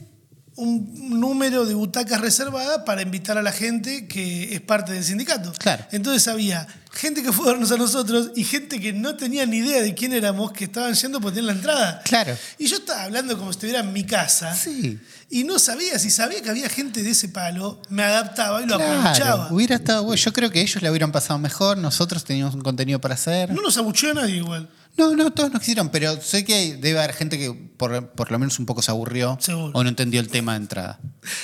[0.62, 5.52] un número de butacas reservadas para invitar a la gente que es parte del sindicato.
[5.58, 5.86] Claro.
[5.92, 9.58] Entonces había gente que fue a vernos a nosotros y gente que no tenía ni
[9.58, 12.02] idea de quién éramos, que estaban yendo porque tenían la entrada.
[12.04, 12.36] Claro.
[12.58, 14.54] Y yo estaba hablando como si estuviera en mi casa.
[14.56, 15.00] Sí.
[15.30, 18.76] Y no sabía, si sabía que había gente de ese palo, me adaptaba y lo
[18.78, 19.52] Claro, aprovechaba.
[19.52, 20.14] hubiera estado.
[20.14, 23.50] Yo creo que ellos le hubieran pasado mejor, nosotros teníamos un contenido para hacer.
[23.52, 24.70] No nos abucheó a nadie igual.
[24.98, 28.40] No, no, todos nos quisieron, pero sé que debe haber gente que por, por lo
[28.40, 29.72] menos un poco se aburrió Seguro.
[29.74, 31.00] o no entendió el tema de entrada.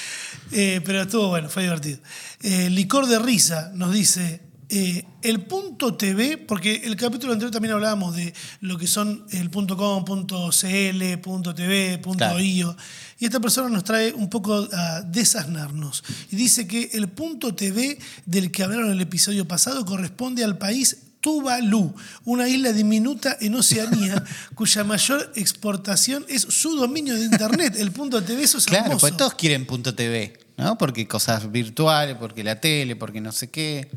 [0.53, 1.99] Eh, pero estuvo bueno, fue divertido.
[2.41, 4.39] Eh, Licor de Risa nos dice,
[4.69, 9.49] eh, el punto TV, porque el capítulo anterior también hablábamos de lo que son el
[9.49, 12.39] punto .com, punto .cl, punto .tv, punto Claro.
[12.39, 12.77] .io,
[13.19, 16.01] y esta persona nos trae un poco a desasnarnos.
[16.31, 20.57] Y dice que el punto TV del que hablaron en el episodio pasado corresponde al
[20.57, 24.23] país Tuvalu, una isla diminuta en Oceanía
[24.55, 27.75] cuya mayor exportación es su dominio de internet.
[27.77, 29.01] El punto TV, eso es Claro, hermoso.
[29.01, 30.77] pues todos quieren punto TV, ¿no?
[30.77, 33.89] Porque cosas virtuales, porque la tele, porque no sé qué.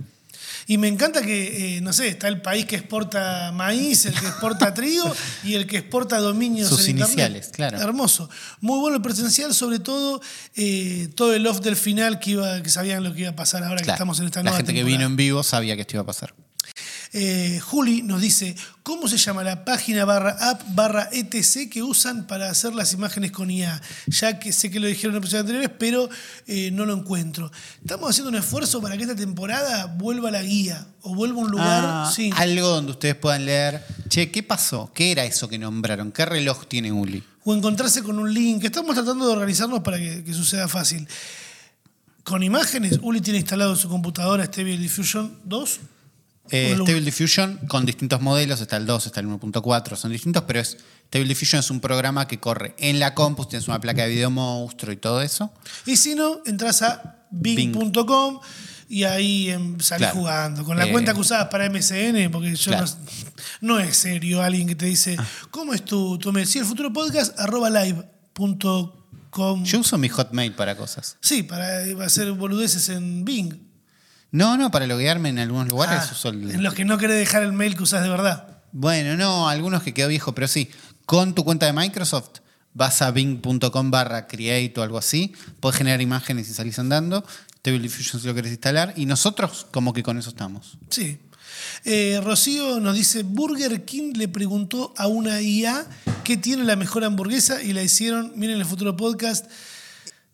[0.67, 4.27] Y me encanta que, eh, no sé, está el país que exporta maíz, el que
[4.27, 5.15] exporta trigo
[5.45, 7.13] y el que exporta dominios Sus en Internet.
[7.13, 7.79] iniciales, claro.
[7.81, 8.29] Hermoso.
[8.61, 10.21] Muy bueno el presencial, sobre todo
[10.57, 13.63] eh, todo el off del final que, iba, que sabían lo que iba a pasar
[13.63, 15.95] ahora que estamos en esta la nueva gente que vino en vivo sabía que esto
[15.95, 16.35] iba a pasar.
[17.13, 18.55] Eh, Juli nos dice,
[18.85, 23.33] ¿cómo se llama la página barra app barra etc que usan para hacer las imágenes
[23.33, 23.81] con IA?
[24.07, 26.09] Ya que sé que lo dijeron en episodios anteriores, pero
[26.47, 27.51] eh, no lo encuentro.
[27.81, 31.51] Estamos haciendo un esfuerzo para que esta temporada vuelva la guía o vuelva a un
[31.51, 31.85] lugar.
[31.85, 32.31] Ah, sí.
[32.37, 34.93] Algo donde ustedes puedan leer, che, ¿qué pasó?
[34.95, 36.13] ¿Qué era eso que nombraron?
[36.13, 37.25] ¿Qué reloj tiene Uli?
[37.43, 38.65] o encontrarse con un link.
[38.65, 41.09] Estamos tratando de organizarnos para que, que suceda fácil.
[42.23, 45.81] Con imágenes, Uli tiene instalado en su computadora Stable Diffusion 2.
[46.51, 50.61] Eh, Stable Diffusion con distintos modelos, está el 2, está el 1.4, son distintos, pero
[50.61, 50.77] es,
[51.09, 54.31] Stable Diffusion es un programa que corre en la compu, tienes una placa de video
[54.31, 55.53] monstruo y todo eso.
[55.87, 58.41] Y si no, entras a bing.com
[58.89, 60.17] y ahí em, salís Claro.
[60.17, 60.65] jugando.
[60.65, 62.87] Con la Eh, cuenta que usabas para MSN, porque yo Claro.
[63.61, 65.17] no, no es serio alguien que te dice,
[65.53, 66.33] ¿cómo es tu, tu?
[66.45, 69.65] Sí, el futuro podcast, arroba live.com.
[69.65, 71.17] Yo uso mi Hotmail para cosas.
[71.21, 73.70] Sí, para hacer boludeces en Bing.
[74.33, 77.17] No, no, para loguearme en algunos lugares Ah, uso el- en los que no querés
[77.19, 78.59] dejar el mail que usás de verdad.
[78.73, 80.71] Bueno, no, algunos que quedó viejo, pero sí.
[81.07, 82.39] Con tu cuenta de Microsoft
[82.73, 87.25] vas a bing.com barra create o algo así, puedes generar imágenes y salís andando.
[87.59, 88.95] Stable Diffusion si lo querés instalar.
[88.97, 90.79] Y nosotros como que con eso estamos.
[90.89, 91.19] Sí.
[91.85, 95.85] Eh, Rocío nos dice, Burger King le preguntó a una IA
[96.25, 99.47] qué tiene la mejor hamburguesa y la hicieron, miren el futuro podcast,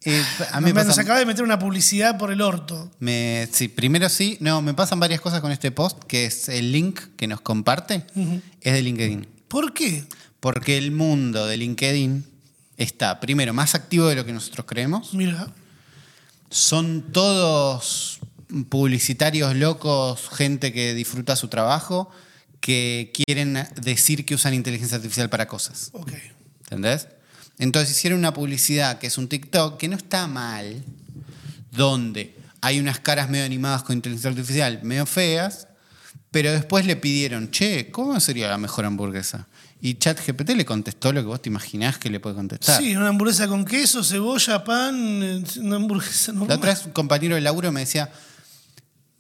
[0.08, 2.90] Eh, a mí nos, me nos pasa- acaba de meter una publicidad por el orto.
[3.00, 4.36] Me, sí, primero sí.
[4.40, 8.06] No, me pasan varias cosas con este post, que es el link que nos comparte,
[8.60, 9.26] es de LinkedIn.
[9.48, 10.04] ¿Por qué?
[10.40, 12.24] Porque el mundo de LinkedIn
[12.76, 15.12] está, primero, más activo de lo que nosotros creemos.
[15.12, 15.48] Mira,
[16.50, 18.20] Son todos
[18.68, 22.10] publicitarios locos, gente que disfruta su trabajo,
[22.60, 25.90] que quieren decir que usan inteligencia artificial para cosas.
[25.92, 26.12] ok.
[26.64, 27.08] ¿Entendés?
[27.58, 30.84] Entonces hicieron una publicidad que es un TikTok que no está mal,
[31.72, 35.68] donde hay unas caras medio animadas con inteligencia artificial, medio feas,
[36.30, 39.46] pero después le pidieron, che, ¿cómo sería la mejor hamburguesa?
[39.80, 42.80] Y ChatGPT le contestó lo que vos te imaginás que le puede contestar.
[42.80, 46.58] Sí, una hamburguesa con queso, cebolla, pan, eh, una hamburguesa La normal.
[46.58, 48.10] otra vez un compañero de laburo me decía,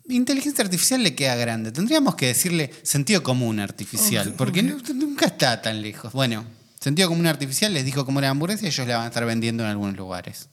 [0.08, 5.82] inteligencia artificial le queda grande, tendríamos que decirle sentido común artificial, porque nunca está tan
[5.82, 6.12] lejos.
[6.12, 6.44] Bueno,
[6.80, 9.24] sentido común artificial les dijo cómo era la hamburguesa y ellos la van a estar
[9.24, 10.48] vendiendo en algunos lugares.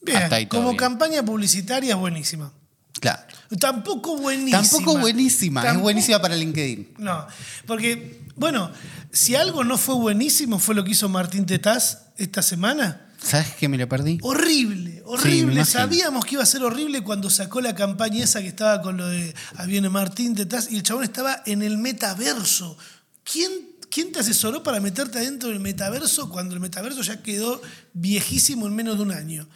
[0.00, 0.78] Bien, hasta ahí todo como bien.
[0.78, 2.52] campaña publicitaria es buenísima.
[3.00, 3.22] Claro.
[3.60, 4.62] Tampoco buenísima.
[4.62, 6.94] Tampoco buenísima, es buenísima para LinkedIn.
[6.98, 7.26] No,
[7.66, 8.70] porque, bueno,
[9.12, 13.04] si algo no fue buenísimo fue lo que hizo Martín Tetaz esta semana.
[13.20, 14.18] ¿Sabes que me lo perdí?
[14.22, 15.54] Horrible, horrible.
[15.54, 15.64] imagino.
[15.64, 19.08] Sabíamos que iba a ser horrible cuando sacó la campaña esa que estaba con lo
[19.08, 19.34] de
[19.66, 22.76] Viene Martín Tetaz y el chabón estaba en el metaverso.
[23.24, 23.50] ¿Quién,
[23.90, 27.60] ¿Quién te asesoró para meterte adentro del metaverso cuando el metaverso ya quedó
[27.92, 29.48] viejísimo en menos de un año?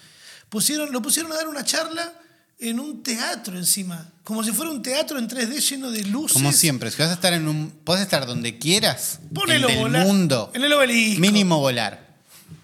[0.49, 2.13] Pusieron, lo pusieron a dar una charla
[2.59, 6.35] en un teatro encima, como si fuera un teatro en 3D lleno de luces.
[6.35, 7.71] Como siempre, si vas a estar en un.
[7.85, 9.19] Podés estar donde quieras.
[9.35, 10.07] Ponelo en el volar.
[10.07, 10.51] mundo.
[10.55, 11.21] En el obelisco.
[11.21, 12.07] Mínimo volar.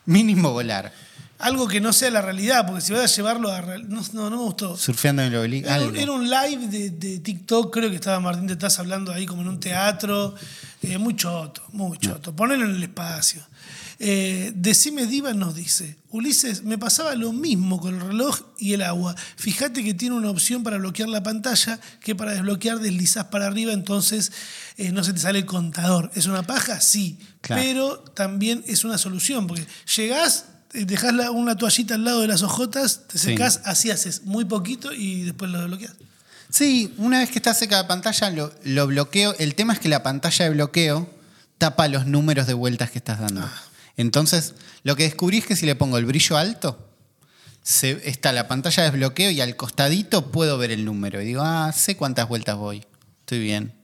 [0.07, 0.93] Mínimo volar.
[1.39, 3.61] Algo que no sea la realidad, porque si vas a llevarlo a...
[3.63, 4.77] No, no, no me gustó.
[4.77, 5.69] Surfeando en el obelisco.
[5.71, 9.13] Era, un- era un live de, de TikTok, creo que estaba Martín de Taz hablando
[9.13, 10.35] ahí como en un teatro.
[10.83, 12.35] Eh, muy choto, muy choto.
[12.35, 13.41] Ponelo en el espacio.
[14.01, 18.83] Eh, Decime Diva nos dice, Ulises, me pasaba lo mismo con el reloj y el
[18.83, 19.17] agua.
[19.37, 23.73] Fíjate que tiene una opción para bloquear la pantalla que para desbloquear deslizás para arriba,
[23.73, 24.31] entonces
[24.77, 26.13] eh, no se te sale el contador.
[26.15, 26.81] ¿Es una paja?
[26.81, 27.61] Sí, Claro.
[27.63, 29.67] pero también es una solución, porque
[29.97, 33.27] llegás, dejás la- una toallita al lado de las ojotas, te Sí.
[33.31, 35.93] secás, así haces muy poquito y después lo desbloqueas.
[36.51, 39.35] Sí, una vez que está seca la pantalla, lo, lo bloqueo.
[39.39, 41.09] El tema es que la pantalla de bloqueo
[41.59, 43.49] tapa los números de vueltas que estás dando.
[43.97, 44.55] Entonces,
[44.85, 46.89] lo que descubrí es que si le pongo el brillo alto,
[47.63, 51.21] se- está la pantalla de desbloqueo y al costadito puedo ver el número.
[51.21, 52.87] Y digo, ah, sé cuántas vueltas voy.
[53.21, 53.75] Estoy bien.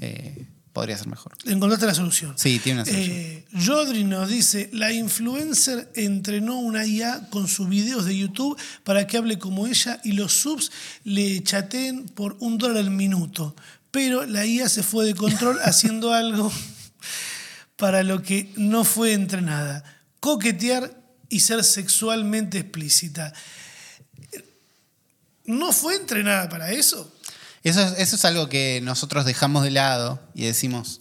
[0.00, 0.46] Eh,
[0.76, 1.32] podría ser mejor.
[1.46, 2.34] Encontraste la solución.
[2.36, 3.16] Sí, tiene una solución.
[3.16, 9.06] Eh, Yodri nos dice, la influencer entrenó una IA con sus videos de YouTube para
[9.06, 10.70] que hable como ella y los subs
[11.02, 13.56] le chateen por un dólar al minuto.
[13.90, 16.52] Pero la IA se fue de control haciendo algo
[17.76, 19.82] para lo que no fue entrenada.
[20.20, 20.94] Coquetear
[21.30, 23.32] y ser sexualmente explícita.
[25.46, 27.15] ¿No fue entrenada para eso?
[27.68, 31.00] Eso es, eso es algo que nosotros dejamos de lado y decimos,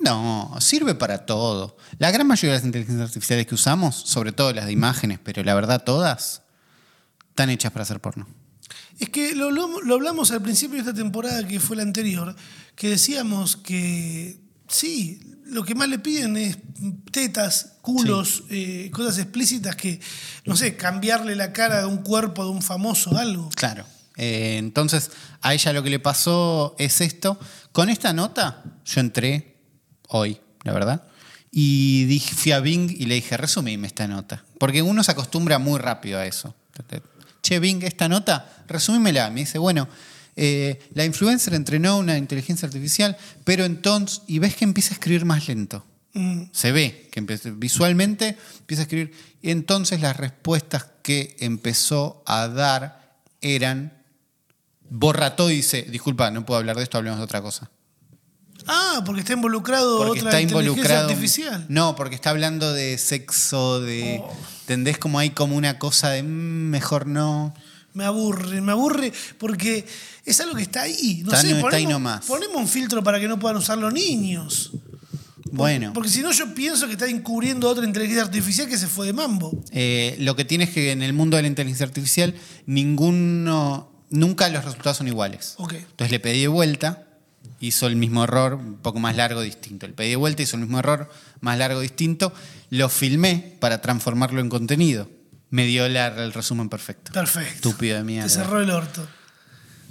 [0.00, 1.76] no, sirve para todo.
[1.98, 5.42] La gran mayoría de las inteligencias artificiales que usamos, sobre todo las de imágenes, pero
[5.44, 6.42] la verdad todas,
[7.30, 8.26] están hechas para hacer porno.
[8.98, 12.36] Es que lo, lo- lo hablamos al principio de esta temporada, que fue la anterior,
[12.76, 16.58] que decíamos que sí, lo que más le piden es
[17.10, 20.00] tetas, culos, eh, cosas explícitas que,
[20.44, 23.48] no sé, cambiarle la cara de un cuerpo de un famoso, algo.
[23.54, 23.86] Claro.
[24.16, 25.10] Eh, entonces,
[25.40, 27.38] a ella lo que le pasó es esto.
[27.72, 29.56] Con esta nota, yo entré
[30.08, 31.04] hoy, la verdad,
[31.50, 34.44] y dije, fui a Bing y le dije, resumime esta nota.
[34.58, 36.54] Porque uno se acostumbra muy rápido a eso.
[37.42, 39.30] Che, Bing, esta nota, resumímela.
[39.30, 39.88] Me dice, bueno,
[40.36, 45.24] eh, la influencer entrenó una inteligencia artificial, pero entonces, y ves que empieza a escribir
[45.24, 45.84] más lento.
[46.14, 47.20] Mm, Se ve que
[47.52, 49.12] visualmente empieza a escribir.
[49.40, 54.01] Y entonces las respuestas que empezó a dar eran.
[54.94, 57.70] Borra todo y dice: Disculpa, no puedo hablar de esto, hablemos de otra cosa.
[58.66, 61.08] Ah, porque está involucrado Porque otra está inteligencia involucrado.
[61.08, 61.66] artificial.
[61.68, 64.20] No, porque está hablando de sexo, de.
[64.22, 64.32] Oh.
[64.62, 64.98] ¿Entendés?
[64.98, 66.26] Como hay como una cosa de "Mm,
[66.70, 67.54] mejor no.
[67.94, 69.84] Me aburre, me aburre porque
[70.24, 71.22] es algo que está ahí.
[71.24, 72.24] No Está- sé, no está ponemos, ahí nomás.
[72.26, 74.70] ponemos un filtro para que no puedan usarlo niños.
[75.50, 75.92] Bueno.
[75.92, 79.12] Porque si no, yo pienso que está encubriendo otra inteligencia artificial que se fue de
[79.12, 79.52] mambo.
[79.72, 82.34] Eh, lo que tiene es que en el mundo de la inteligencia artificial,
[82.66, 83.91] ninguno.
[84.12, 85.54] Nunca los resultados son iguales.
[85.58, 85.72] Ok.
[85.72, 87.06] Entonces le pedí de vuelta,
[87.60, 89.86] hizo el mismo error, un poco más largo, distinto.
[89.86, 91.10] Le pedí de vuelta, hizo el mismo error,
[91.40, 92.32] más largo, distinto.
[92.70, 95.08] Lo filmé para transformarlo en contenido.
[95.50, 97.12] Me dio la- el resumen perfecto.
[97.12, 97.54] Perfecto.
[97.68, 98.28] Estúpido de mierda.
[98.28, 99.06] Te cerró el orto.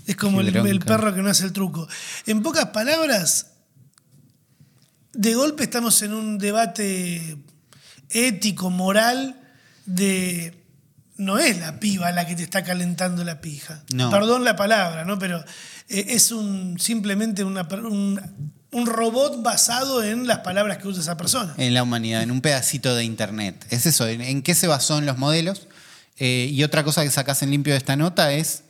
[0.07, 1.87] Es como el, perro que no hace el truco.
[2.25, 3.47] En pocas palabras,
[5.13, 7.37] de golpe estamos en un debate
[8.09, 9.39] ético, moral,
[9.85, 10.60] de
[11.17, 13.83] no es la piba la que te está calentando la pija.
[13.93, 14.09] No.
[14.09, 15.19] Perdón la palabra, ¿no?
[15.19, 15.39] Pero
[15.89, 18.19] eh, es un simplemente una un,
[18.71, 21.53] un robot basado en las palabras que usa esa persona.
[21.57, 23.65] En la humanidad, en un pedacito de internet.
[23.69, 25.67] Es eso, en, en qué se basó en los modelos.
[26.17, 28.63] Eh, y otra cosa que sacas en limpio de esta nota es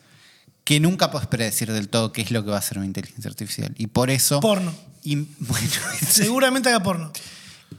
[0.64, 3.30] que nunca puedes predecir del todo qué es lo que va a hacer una inteligencia
[3.30, 3.74] artificial.
[3.78, 4.40] Y por eso.
[4.40, 4.74] Porno.
[5.04, 5.68] y, bueno,
[6.08, 7.12] Seguramente haga porno.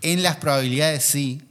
[0.00, 1.42] En las probabilidades sí,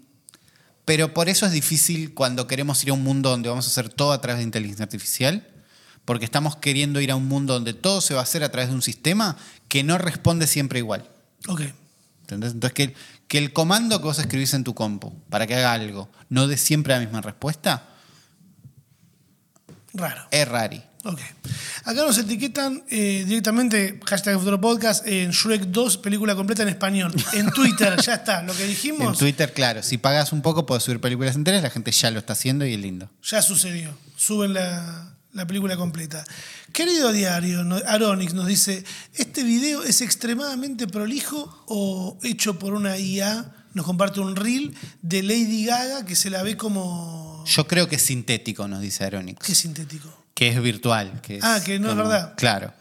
[0.91, 3.87] pero por eso es difícil cuando queremos ir a un mundo donde vamos a hacer
[3.87, 5.47] todo a través de inteligencia artificial,
[6.03, 8.67] porque estamos queriendo ir a un mundo donde todo se va a hacer a través
[8.67, 9.37] de un sistema
[9.69, 11.09] que no responde siempre igual.
[11.47, 11.61] Ok.
[12.23, 12.51] ¿Entendés?
[12.51, 12.93] Entonces, que,
[13.29, 16.57] que el comando que vos escribís en tu compu para que haga algo no dé
[16.57, 17.87] siempre la misma respuesta,
[19.93, 20.27] Raro.
[20.29, 20.83] es rari.
[21.03, 21.19] Ok.
[21.83, 27.11] Acá nos etiquetan eh, directamente, hashtag Futuro Podcast, en Shrek 2, película completa en español.
[27.33, 28.43] En Twitter, ya está.
[28.43, 31.71] Lo que En dijimos Twitter, claro, si pagas un poco puedes subir películas enteras, la
[31.71, 33.09] gente ya lo está haciendo y es lindo.
[33.23, 33.97] ya sucedió.
[34.15, 36.23] Suben la, la película completa.
[36.71, 38.83] Querido diario, Aronix nos dice:
[39.15, 43.55] ¿Este video es extremadamente prolijo o hecho por una IA?
[43.73, 47.43] Nos comparte un reel de Lady Gaga que se la ve como.
[47.47, 49.43] Yo creo que es sintético, nos dice Aronix.
[49.43, 50.20] Qué sintético.
[50.33, 51.19] Que es virtual.
[51.21, 52.33] Que es Ah, que no es verdad.
[52.37, 52.73] Claro.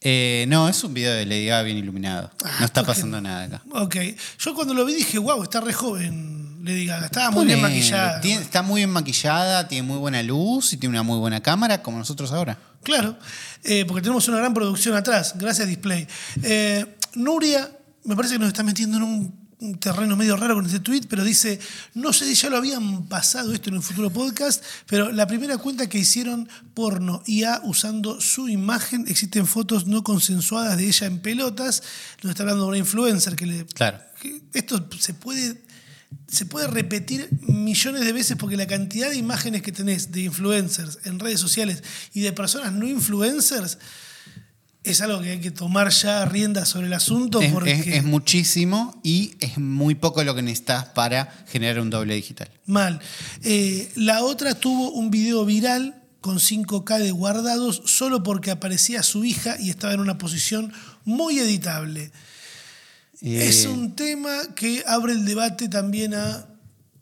[0.00, 2.30] Eh, no, es un video de Lady Gaga bien iluminado.
[2.44, 3.62] Ah, no está ¿por qué pasando nada acá.
[3.72, 3.96] Ok.
[4.38, 7.06] Yo cuando lo vi dije: wow, está re joven Lady Gaga.
[7.06, 8.20] Estaba muy bien maquillada.
[8.20, 11.82] tiene- está muy bien maquillada, tiene muy buena luz y tiene una muy buena cámara,
[11.82, 12.58] como nosotros ahora.
[12.82, 13.16] Claro,
[13.64, 15.32] eh, porque tenemos una gran producción atrás.
[15.36, 16.06] Gracias, Display.
[16.42, 17.68] Eh, Nuria,
[18.04, 21.02] me parece que nos está metiendo en un un terreno medio raro con este tweet,
[21.08, 21.58] pero dice,
[21.94, 25.56] no sé si ya lo habían pasado esto en un futuro podcast, pero la primera
[25.56, 31.20] cuenta que hicieron porno IA usando su imagen, existen fotos no consensuadas de ella en
[31.20, 31.82] pelotas,
[32.22, 33.66] nos está hablando de una influencer que le...
[33.66, 33.98] Claro.
[34.20, 35.62] que esto se puede,
[36.28, 40.98] se puede repetir millones de veces porque la cantidad de imágenes que tenés de influencers
[41.04, 41.82] en redes sociales
[42.12, 43.78] y de personas no influencers
[44.90, 47.72] es algo que hay que tomar ya rienda sobre el asunto Es, porque...
[47.72, 52.48] es- es muchísimo y es muy poco lo que necesitas para generar un doble digital.
[52.66, 53.00] Mal.
[53.42, 59.24] Eh, la otra tuvo un video viral con 5K de guardados solo porque aparecía su
[59.24, 60.72] hija y estaba en una posición
[61.04, 62.10] muy editable.
[63.22, 66.46] Eh, Es un tema que abre el debate también a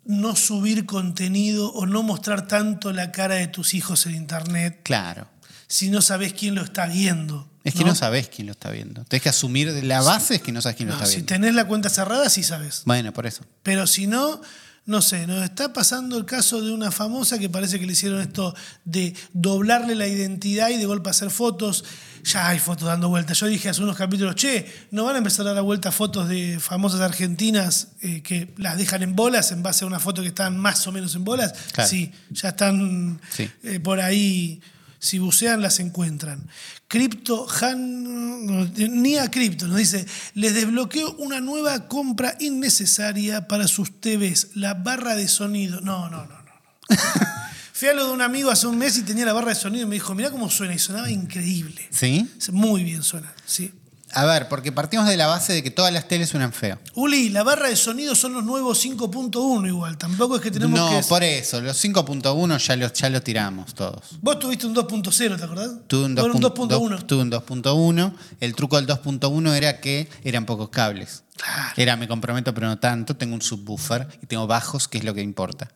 [0.04, 5.26] no subir contenido o no mostrar tanto la cara de tus hijos en internet Claro.
[5.66, 7.48] si no sabes quién lo está viendo.
[7.64, 9.04] Es que no, sabes quién lo está viendo.
[9.04, 11.26] Tienes que asumir, la base es que no sabes quién lo está si viendo.
[11.28, 12.82] tenés la cuenta cerrada, sí sabes.
[12.84, 13.42] Bueno, por eso.
[13.62, 14.42] Pero si no,
[14.84, 18.20] no sé, nos está pasando el caso de una famosa que parece que le hicieron
[18.20, 18.54] esto
[18.84, 21.84] de doblarle la identidad y de golpe hacer fotos.
[22.24, 23.38] Ya hay fotos dando vueltas.
[23.40, 26.58] Yo dije hace unos capítulos, che, ¿no van a empezar a dar vuelta fotos de
[26.60, 30.58] famosas argentinas eh, que las dejan en bolas en base a una foto que están
[30.58, 31.54] más o menos en bolas?
[31.72, 31.88] Claro.
[31.88, 33.48] Sí, ya están Sí.
[33.62, 34.60] eh, por ahí.
[35.04, 36.48] Si bucean, las encuentran.
[36.88, 44.00] Crypto Han, ni a Crypto, nos dice, les desbloqueo una nueva compra innecesaria para sus
[44.00, 45.82] TVs, la barra de sonido.
[45.82, 46.42] No, no, no, no.
[46.42, 46.96] no.
[47.74, 49.84] Fui a lo de un amigo hace un mes y tenía la barra de sonido
[49.84, 51.86] y me dijo, mirá cómo suena, y sonaba increíble.
[51.90, 52.26] ¿Sí?
[52.50, 53.72] Muy bien suena, sí.
[54.14, 56.78] A ver, porque partimos de la base de que todas las teles suenan feo.
[56.94, 60.88] Uli, la barra de sonido son los nuevos 5.1 igual, tampoco es que tenemos No,
[60.88, 61.04] que...
[61.06, 64.18] por eso, los 5.1 ya los, ya los tiramos todos.
[64.20, 65.72] Vos tuviste un 2.0, ¿te acordás?
[65.88, 66.98] Tuve un, Bueno, un 2.1.
[67.00, 67.06] 2.1.
[67.06, 68.14] Tuve un 2.1.
[68.40, 71.24] El truco del 2.1 era que eran pocos cables.
[71.36, 71.72] Claro.
[71.76, 73.16] Era me comprometo, pero no tanto.
[73.16, 75.72] Tengo un subwoofer y tengo bajos, que es lo que importa.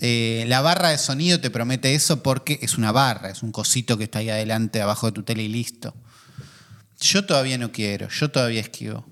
[0.00, 3.96] Eh, la barra de sonido te promete eso porque es una barra, es un cosito
[3.96, 5.94] que está ahí adelante, abajo de tu tele y listo.
[7.00, 9.04] Yo todavía no quiero, yo todavía esquivo.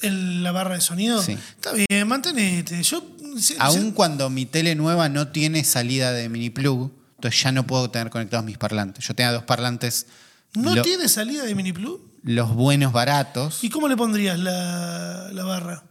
[0.00, 1.22] El- la barra de sonido.
[1.22, 1.32] Sí.
[1.32, 2.82] Está bien, mantenete.
[2.82, 3.02] Yo,
[3.38, 7.66] si- si- cuando mi tele nueva no tiene salida de mini plug, entonces ya no
[7.66, 9.06] puedo tener conectados mis parlantes.
[9.06, 10.06] Yo tenía dos parlantes,
[10.54, 12.00] ¿No lo- tiene salida de mini plug?
[12.22, 15.84] los buenos baratos, ¿Y cómo le pondrías la, la barra?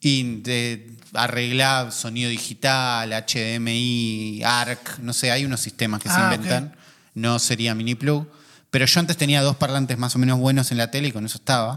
[0.00, 6.34] y de arreglar sonido digital, HDMI, ARC, no sé, hay unos sistemas que Ah, se
[6.36, 6.76] inventan.
[7.14, 8.26] No sería mini plug.
[8.74, 11.24] Pero yo antes tenía dos parlantes más o menos buenos en la tele y con
[11.24, 11.76] eso estaba.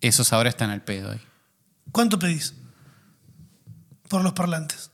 [0.00, 1.20] Esos ahora están al pedo ahí.
[1.92, 2.54] ¿Cuánto pedís?
[4.08, 4.90] Por los parlantes.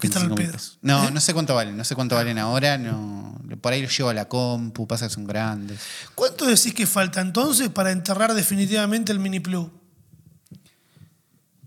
[0.00, 0.52] Que están al 25 pedo.
[0.58, 0.78] pesos.
[0.82, 1.12] No, ¿Eh?
[1.12, 3.40] no sé cuánto valen, no sé cuánto valen ahora, no.
[3.60, 5.78] Por ahí los llevo a la compu, pasa que son grandes.
[6.16, 9.70] ¿Cuánto decís que falta entonces para enterrar definitivamente el mini plug?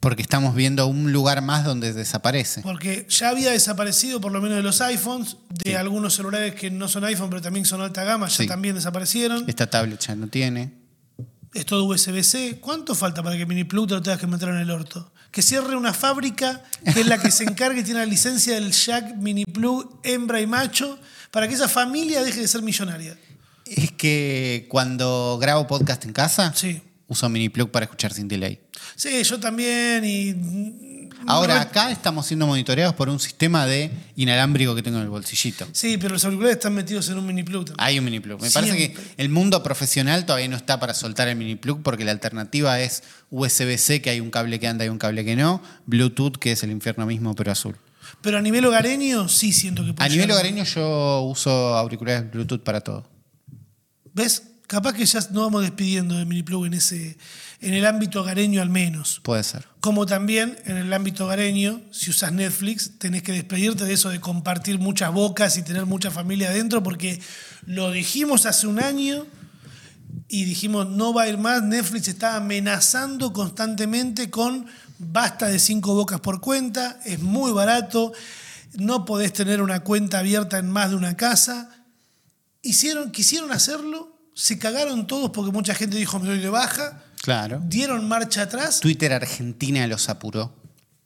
[0.05, 2.61] Porque estamos viendo un lugar más donde desaparece.
[2.61, 5.75] Porque ya había desaparecido por lo menos de los iPhones, de Sí.
[5.75, 8.45] algunos celulares que no son iPhone, pero también son alta gama, ya Sí.
[8.45, 9.45] también desaparecieron.
[9.47, 10.73] Esta tablet ya no tiene.
[11.55, 12.59] Es todo USB-C.
[12.61, 15.11] ¿Cuánto falta para que mini plug te lo tengas que meter en el orto?
[15.31, 16.61] Que cierre una fábrica
[16.93, 20.39] que es la que se encargue y tiene la licencia del jack mini plug hembra
[20.39, 20.99] y macho
[21.31, 23.17] para que esa familia deje de ser millonaria.
[23.65, 26.79] Es que cuando grabo podcast en casa, Sí.
[27.07, 28.59] Uso mini plug para escuchar sin delay.
[28.95, 31.09] Sí, yo también y...
[31.27, 35.67] Ahora, acá estamos siendo monitoreados por un sistema de inalámbrico que tengo en el bolsillito.
[35.71, 37.87] Sí, pero los auriculares están metidos en un mini plug también.
[37.87, 38.41] Hay un mini plug.
[38.41, 42.05] Me parece que el mundo profesional todavía no está para soltar el mini plug porque
[42.05, 45.63] la alternativa es USB-C, que hay un cable que anda y un cable que no,
[45.85, 47.75] Bluetooth, que es el infierno mismo, pero azul.
[48.21, 52.61] Pero a nivel hogareño sí siento que puede A nivel hogareño yo uso auriculares Bluetooth
[52.61, 53.09] para todo.
[54.13, 54.43] ¿Ves?
[54.67, 57.17] Capaz que ya nos vamos despidiendo de mini plug en ese
[57.61, 59.21] en el ámbito hogareño al menos.
[59.23, 59.65] Puede ser.
[59.79, 64.19] Como también en el ámbito hogareño, si usas Netflix, tenés que despedirte de eso de
[64.19, 67.19] compartir muchas bocas y tener mucha familia adentro, porque
[67.65, 69.25] lo dijimos hace un año
[70.27, 71.63] y dijimos no va a ir más.
[71.63, 74.65] Netflix está amenazando constantemente con
[74.97, 78.13] basta de cinco bocas por cuenta, es muy barato,
[78.73, 81.69] no podés tener una cuenta abierta en más de una casa.
[82.61, 87.59] Hicieron, quisieron hacerlo, se cagaron todos porque mucha gente dijo me doy de baja, Claro.
[87.65, 88.81] dieron marcha atrás.
[88.81, 90.53] Twitter Argentina los apuró.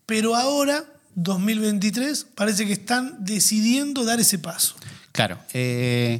[0.05, 0.83] Pero ahora,
[1.15, 4.75] 2023, parece que están decidiendo dar ese paso.
[5.13, 5.39] Claro.
[5.53, 6.19] eh,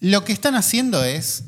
[0.00, 1.44] lo que están haciendo es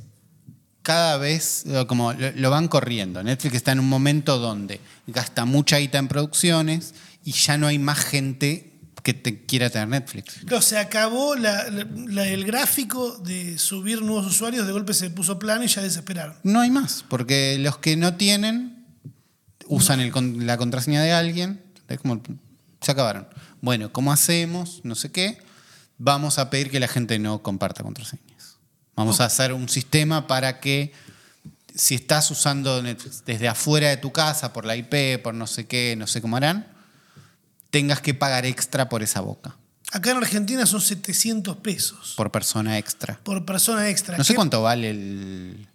[0.83, 3.23] cada vez, como lo, lo van corriendo.
[3.23, 6.95] Netflix está en un momento donde gasta mucha guita en producciones
[7.25, 8.70] y ya no hay más gente
[9.03, 10.35] que te quiera tener Netflix.
[10.47, 15.11] Claro, se acabó la- la- la- el gráfico de subir nuevos usuarios, de golpe se
[15.11, 16.37] puso plano y ya desesperaron.
[16.43, 18.85] No hay más, porque los que no tienen,
[19.67, 20.13] usan el
[20.47, 22.23] la contraseña de alguien, es como,
[22.81, 23.29] se acabaron.
[23.61, 24.81] Bueno, ¿cómo hacemos?
[24.85, 25.39] No sé qué.
[25.99, 28.57] Vamos a pedir que la gente no comparta contraseñas.
[28.97, 30.93] Vamos a hacer un sistema para que
[31.75, 35.67] si estás usando Netflix desde afuera de tu casa, por la IP, por no sé
[35.67, 36.67] qué, no sé cómo harán,
[37.71, 39.57] tengas que pagar extra por esa boca,
[39.93, 43.19] Acá en Argentina son 700 pesos por persona extra.
[43.25, 44.17] por persona extra.
[44.17, 45.67] No sé ¿Qué- cuánto vale el...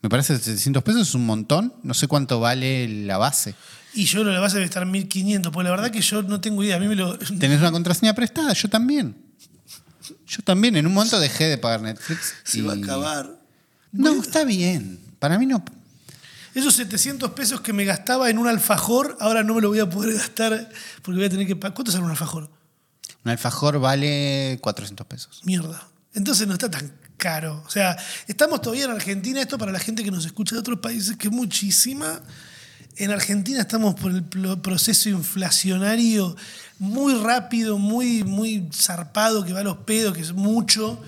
[0.00, 1.74] Me parece que 700 pesos es un montón.
[1.82, 3.56] No sé cuánto vale la base.
[3.94, 6.40] Y yo creo que la base debe estar 1500, porque la verdad que yo no
[6.40, 6.76] tengo idea.
[6.76, 7.18] A mí me lo.
[7.40, 8.52] ¿Tenés una contraseña prestada?
[8.52, 9.16] Yo también.
[10.24, 10.76] Yo también.
[10.76, 12.34] En un momento dejé de pagar Netflix.
[12.44, 13.40] Se y- va a acabar.
[13.90, 15.00] No, está bien.
[15.18, 15.64] Para mí no.
[16.54, 19.88] Esos 700 pesos que me gastaba en un alfajor, ahora no me lo voy a
[19.88, 20.70] poder gastar
[21.02, 21.74] porque voy a tener que pagar.
[21.74, 22.50] ¿Cuánto sale un alfajor?
[23.24, 25.40] Un alfajor vale 400 pesos.
[25.44, 25.88] Mierda.
[26.14, 27.62] Entonces no está tan caro.
[27.66, 27.96] O sea,
[28.26, 31.28] estamos todavía en Argentina, esto para la gente que nos escucha de otros países, que
[31.28, 32.22] es muchísima.
[32.96, 34.24] En Argentina estamos por el
[34.60, 36.34] proceso inflacionario
[36.78, 41.00] muy rápido, muy, muy zarpado, que va a los pedos, que es mucho.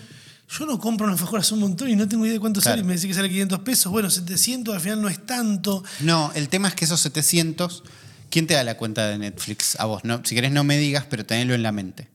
[0.58, 2.72] Yo no compro un alfajor hace un montón y no tengo idea de cuánto Claro.
[2.78, 2.82] sale.
[2.82, 3.92] y Me decís que sale 500 pesos.
[3.92, 5.84] Bueno, 700 al final no es tanto.
[6.00, 7.84] No, el tema es que esos 700,
[8.30, 9.78] ¿quién te da la cuenta de Netflix?
[9.78, 10.20] A vos, ¿no?
[10.24, 12.08] Si querés no me digas, pero tenelo en la mente.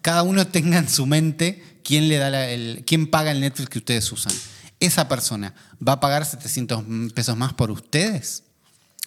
[0.00, 3.68] Cada uno tenga en su mente quién le da la- el, quién paga el Netflix
[3.68, 4.32] que ustedes usan.
[4.80, 5.54] ¿Esa persona
[5.86, 8.44] va a pagar 700 pesos más por ustedes?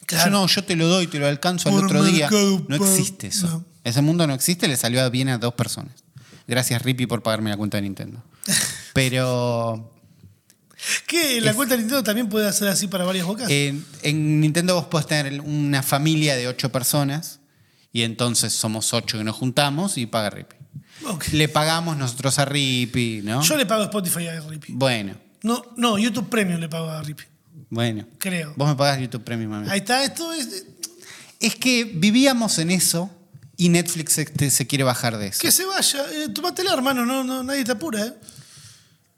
[0.06, 0.26] Claro.
[0.26, 2.30] Yo no, yo te lo doy, te lo alcanzo al Por otro día.
[2.68, 3.48] No existe eso.
[3.48, 3.66] No.
[3.84, 5.94] Ese mundo no existe, le salió bien a dos personas.
[6.52, 8.22] Gracias, Rippy, por pagarme la cuenta de Nintendo.
[8.94, 9.90] Pero
[11.08, 11.40] ¿Qué?
[11.40, 13.50] ¿La Es- cuenta de Nintendo también puede hacer así para varias bocas?
[13.50, 17.40] En, en Nintendo vos podés tener una familia de ocho personas
[17.94, 20.56] y entonces somos ocho que nos juntamos y paga Rippy.
[21.32, 23.42] Le pagamos nosotros a Rippy, ¿no?
[23.44, 24.74] Yo le pago Spotify a Rippy.
[24.74, 27.24] Bueno, No, no, YouTube Premium le pago a Rippy.
[27.70, 28.06] bueno.
[28.18, 28.54] Creo.
[28.58, 29.68] Vos me pagás YouTube Premium a mí.
[29.70, 30.66] Ahí está, esto es.
[31.40, 33.10] Es que vivíamos en eso
[33.62, 35.40] y Netflix se, se quiere bajar de eso.
[35.40, 36.04] Que se vaya.
[36.14, 38.14] Eh, tomátela, hermano, no, no, nadie te apura, ¿eh?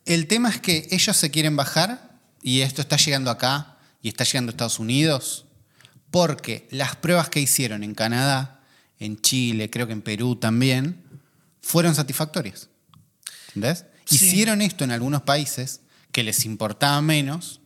[0.04, 4.26] El tema es que ellos se quieren bajar y esto está llegando acá y está
[4.26, 5.46] llegando a Estados Unidos
[6.12, 8.60] porque las pruebas que hicieron en Canadá,
[9.00, 11.02] en Chile, creo que en Perú también,
[11.62, 12.68] fueron satisfactorias.
[13.48, 13.86] ¿Entendés?
[14.04, 14.16] Sí.
[14.16, 15.80] Hicieron esto en algunos países
[16.12, 17.62] que les importaba menos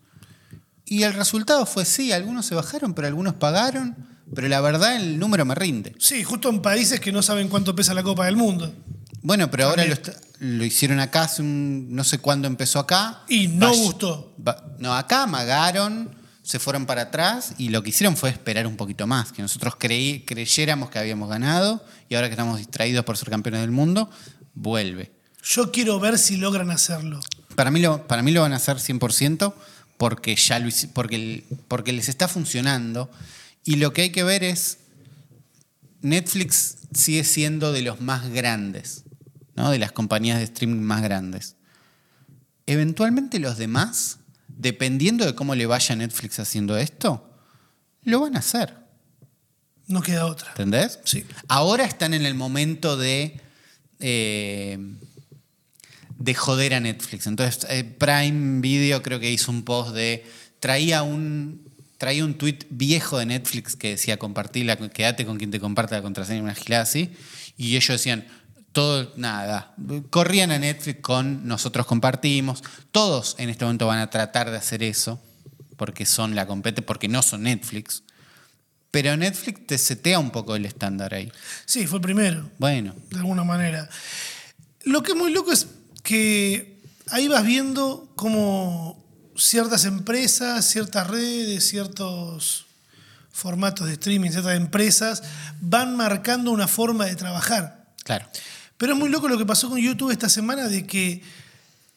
[0.85, 3.95] y el resultado fue sí, algunos se bajaron, pero algunos pagaron,
[4.35, 5.93] pero la verdad el número me rinde.
[5.99, 8.73] Sí, justo en países que no saben cuánto pesa la Copa del Mundo.
[9.21, 10.15] Bueno, pero ahora lo, También.
[10.17, 13.23] está- lo hicieron acá, hace un- no sé cuándo empezó acá.
[13.27, 14.35] Y no Vaya- gustó.
[14.45, 18.77] va- no, acá amagaron, se fueron para atrás y lo que hicieron fue esperar un
[18.77, 23.17] poquito más, que nosotros creí, creyéramos que habíamos ganado y ahora que estamos distraídos por
[23.17, 24.09] ser campeones del mundo,
[24.53, 25.11] vuelve.
[25.43, 27.19] Yo quiero ver si logran hacerlo.
[27.55, 29.53] Para mí lo, para mí lo van a hacer 100%
[29.97, 33.09] porque, ya lo hici- porque, el- porque les está funcionando
[33.67, 34.79] y lo que hay que ver es
[36.01, 39.03] Netflix sigue siendo de los más grandes,
[39.55, 39.69] ¿no?
[39.69, 41.55] de las compañías de streaming más grandes.
[42.65, 47.29] Eventualmente los demás, dependiendo de cómo le vaya Netflix haciendo esto,
[48.03, 48.73] lo van a hacer.
[49.87, 50.49] No queda otra.
[50.51, 50.99] ¿Entendés?
[51.03, 51.25] Sí.
[51.49, 53.39] Ahora están en el momento de.
[53.99, 54.79] eh,
[56.19, 57.27] de joder a Netflix.
[57.27, 60.25] Entonces, eh, Prime Video creo que hizo un post de.
[60.59, 61.66] Traía un.
[61.97, 66.01] Traía un tweet viejo de Netflix que decía compartirla, quédate con quien te comparte la
[66.01, 67.11] contraseña, una gilada así.
[67.57, 68.27] Y ellos decían,
[68.71, 69.73] todo, nada.
[70.11, 72.63] Corrían a Netflix con nosotros compartimos.
[72.91, 75.19] Todos en este momento van a tratar de hacer eso,
[75.77, 78.03] porque son la compete, porque no son Netflix.
[78.91, 81.31] Pero Netflix te setea un poco el estándar ahí.
[81.65, 83.89] Sí, fue el primero, Bueno, de alguna manera.
[84.83, 85.67] Lo que es muy loco es
[86.03, 86.79] que
[87.09, 89.06] ahí vas viendo cómo
[89.37, 92.65] ciertas empresas, ciertas redes, ciertos
[93.31, 95.23] formatos de streaming, ciertas empresas
[95.61, 97.85] van marcando una forma de trabajar.
[98.03, 98.27] claro.
[98.77, 101.23] Pero es muy loco lo que pasó con YouTube esta semana de que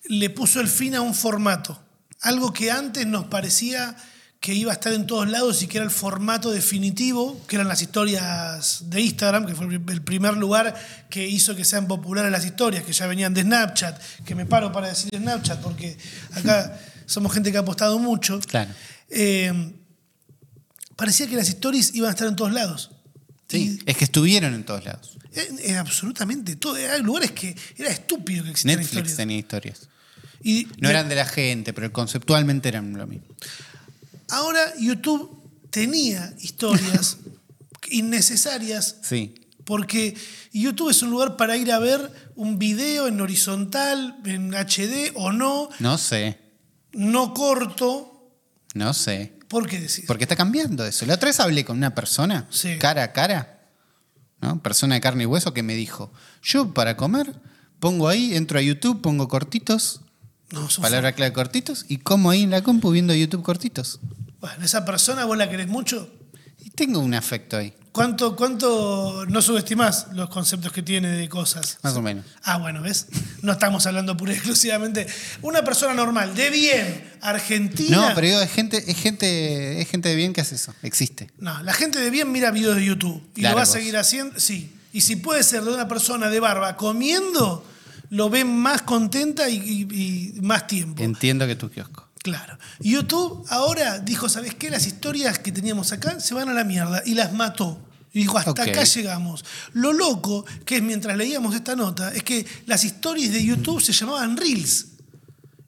[0.09, 1.79] le puso el fin a un formato.
[2.23, 3.97] Algo que antes nos parecía
[4.41, 7.69] que iba a estar en todos lados y que era el formato definitivo, que eran
[7.69, 10.75] las historias de Instagram, que fue el primer lugar
[11.11, 14.73] que hizo que sean populares las historias, que ya venían de Snapchat, que me paro
[14.73, 15.99] para decir Snapchat, porque
[16.35, 16.75] acá
[17.11, 18.39] somos gente que ha apostado mucho.
[18.41, 18.71] Claro.
[19.09, 19.73] Eh,
[20.97, 22.91] parecía que las stories iban a estar en todos lados.
[23.49, 25.19] Sí, es que estuvieron en todos lados.
[25.33, 26.75] En, en absolutamente todo.
[26.77, 29.17] Hay lugares que era estúpido que existieran Netflix historias.
[29.17, 29.89] tenía historias.
[30.43, 33.27] Y No eran de la gente, pero conceptualmente eran lo mismo.
[34.29, 37.17] Ahora YouTube tenía historias
[37.91, 39.35] innecesarias Sí.
[39.65, 40.17] porque
[40.53, 45.33] YouTube es un lugar para ir a ver un video en horizontal, en HD o
[45.33, 46.39] no, No sé,
[46.93, 48.31] no corto,
[48.75, 49.39] no sé.
[49.49, 50.05] ¿Por qué decís?
[50.07, 51.05] Porque está cambiando eso.
[51.07, 52.79] La otra vez hablé con una persona, Sí.
[52.79, 53.69] cara a cara,
[54.41, 54.63] ¿no?
[54.63, 56.13] persona de carne y hueso, que me dijo,
[56.43, 57.35] yo para comer
[57.81, 60.03] pongo ahí, entro a YouTube, pongo cortitos,
[60.53, 64.01] no, palabra clave cortitos, y como ahí en la compu viendo YouTube cortitos.
[64.41, 66.09] Bueno, esa persona vos la querés mucho.
[66.59, 71.79] Y tengo un afecto ahí, ¿Cuánto, ¿Cuánto no subestimás los conceptos que tiene de cosas?
[71.83, 72.25] más o menos.
[72.45, 73.07] Ah, bueno, ¿ves?
[73.43, 75.07] No estamos hablando pura y exclusivamente.
[75.43, 77.97] Una persona normal, de bien, argentina.
[78.11, 81.31] No, pero digo, es gente, es gente, es gente de bien que hace eso, existe.
[81.39, 83.23] No, la gente de bien mira videos de YouTube.
[83.35, 84.39] Y lo va a seguir haciendo.
[84.39, 84.73] Sí.
[84.93, 87.67] Y si puede ser de una persona de barba comiendo,
[88.11, 91.03] lo ven más contenta y, y- y más tiempo.
[91.03, 92.09] Entiendo que tu kiosco.
[92.23, 92.59] Claro.
[92.81, 94.71] YouTube ahora dijo, ¿sabes qué?
[94.71, 97.81] Las historias que teníamos acá se van a la mierda y las mató.
[98.13, 99.45] Y dijo, hasta acá llegamos.
[99.73, 103.93] Lo loco, que es mientras leíamos esta nota, es que las stories de YouTube se
[103.93, 104.87] llamaban Reels.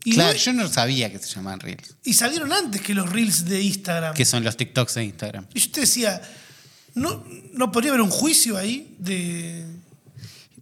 [0.05, 3.45] Y, claro, yo no sabía que se llamaban Reels, y salieron antes que los Reels
[3.45, 4.15] de Instagram.
[4.15, 5.47] que son los TikToks de Instagram.
[5.55, 6.21] Y yo te decía,
[6.95, 9.65] ¿no, ¿no podría haber un juicio ahí de...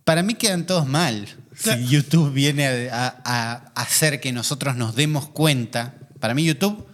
[0.04, 1.26] Para mí quedan todos mal.
[1.62, 5.94] Si YouTube viene a, a- a hacer que nosotros nos demos cuenta.
[6.18, 6.86] Para mí YouTube,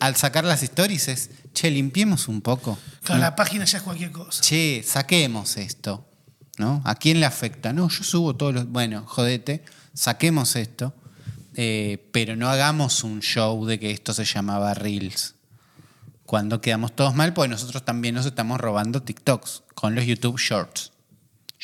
[0.00, 2.78] al sacar las stories es, che, limpiemos un poco.
[3.02, 4.42] Claro, No, la página ya es cualquier cosa.
[4.42, 6.08] Che, saquemos esto.
[6.58, 6.80] ¿No?
[6.84, 7.72] ¿A quién le afecta?
[7.72, 8.68] No, yo subo todos los...
[8.68, 10.94] Bueno, jodete, saquemos esto.
[11.56, 15.34] eh, pero no hagamos un show de que esto se llamaba Reels.
[16.26, 20.90] Cuando quedamos todos mal, pues nosotros también nos estamos robando TikToks con los YouTube Shorts.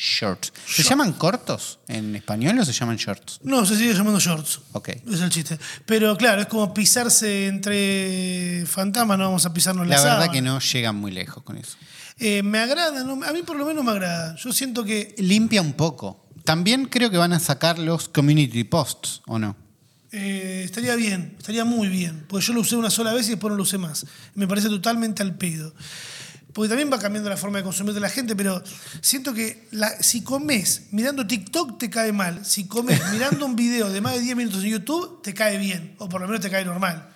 [0.03, 0.51] Shorts.
[0.65, 3.39] ¿Se llaman cortos en español o se llaman shorts?
[3.43, 4.59] No, se sigue llamando shorts.
[4.71, 4.89] Ok.
[4.89, 5.59] Es el chiste.
[5.85, 10.31] Pero claro, es como pisarse entre fantasmas, no vamos a pisarnos la, La verdad sábana.
[10.31, 11.77] que no llegan muy lejos con eso.
[12.17, 13.23] Eh, me agrada, ¿no?
[13.23, 14.35] a mí por lo menos me agrada.
[14.37, 16.25] Yo siento que Limpia un poco.
[16.45, 19.55] También creo que van a sacar los community posts, ¿o no?
[20.11, 22.25] eh, estaría bien, estaría muy bien.
[22.27, 24.05] Porque yo lo usé una sola vez y después no lo usé más.
[24.33, 25.73] Me parece totalmente al pedo.
[26.53, 28.61] Porque también va cambiando la forma de consumir de la gente, pero
[29.01, 32.45] siento que la- si comes mirando TikTok te cae mal.
[32.45, 35.95] Si comes mirando un video de más de 10 minutos en YouTube, te cae bien.
[35.99, 37.09] O por lo menos te cae normal.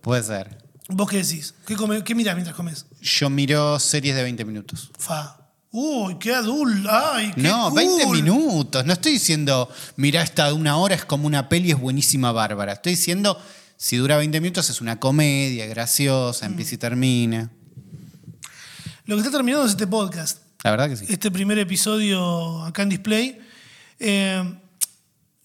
[0.00, 0.58] Puede ser.
[0.88, 1.54] ¿Vos qué decís?
[1.66, 2.86] ¿Qué, come- qué mirás mientras comes?
[3.02, 4.90] Yo miro series de 20 minutos.
[4.98, 5.36] Fa.
[5.70, 6.88] Uy, qué adulto.
[6.90, 7.76] Ay, qué No, cool.
[7.76, 8.86] 20 minutos.
[8.86, 12.72] No estoy diciendo, mira, esta de una hora es como una peli, es buenísima, bárbara.
[12.72, 13.38] Estoy diciendo,
[13.76, 17.50] si dura 20 minutos es una comedia, graciosa, empieza y termina.
[19.08, 20.36] Lo que está terminando es este podcast.
[20.62, 21.06] La verdad que sí.
[21.08, 23.40] Este primer episodio acá en display.
[23.98, 24.54] Eh,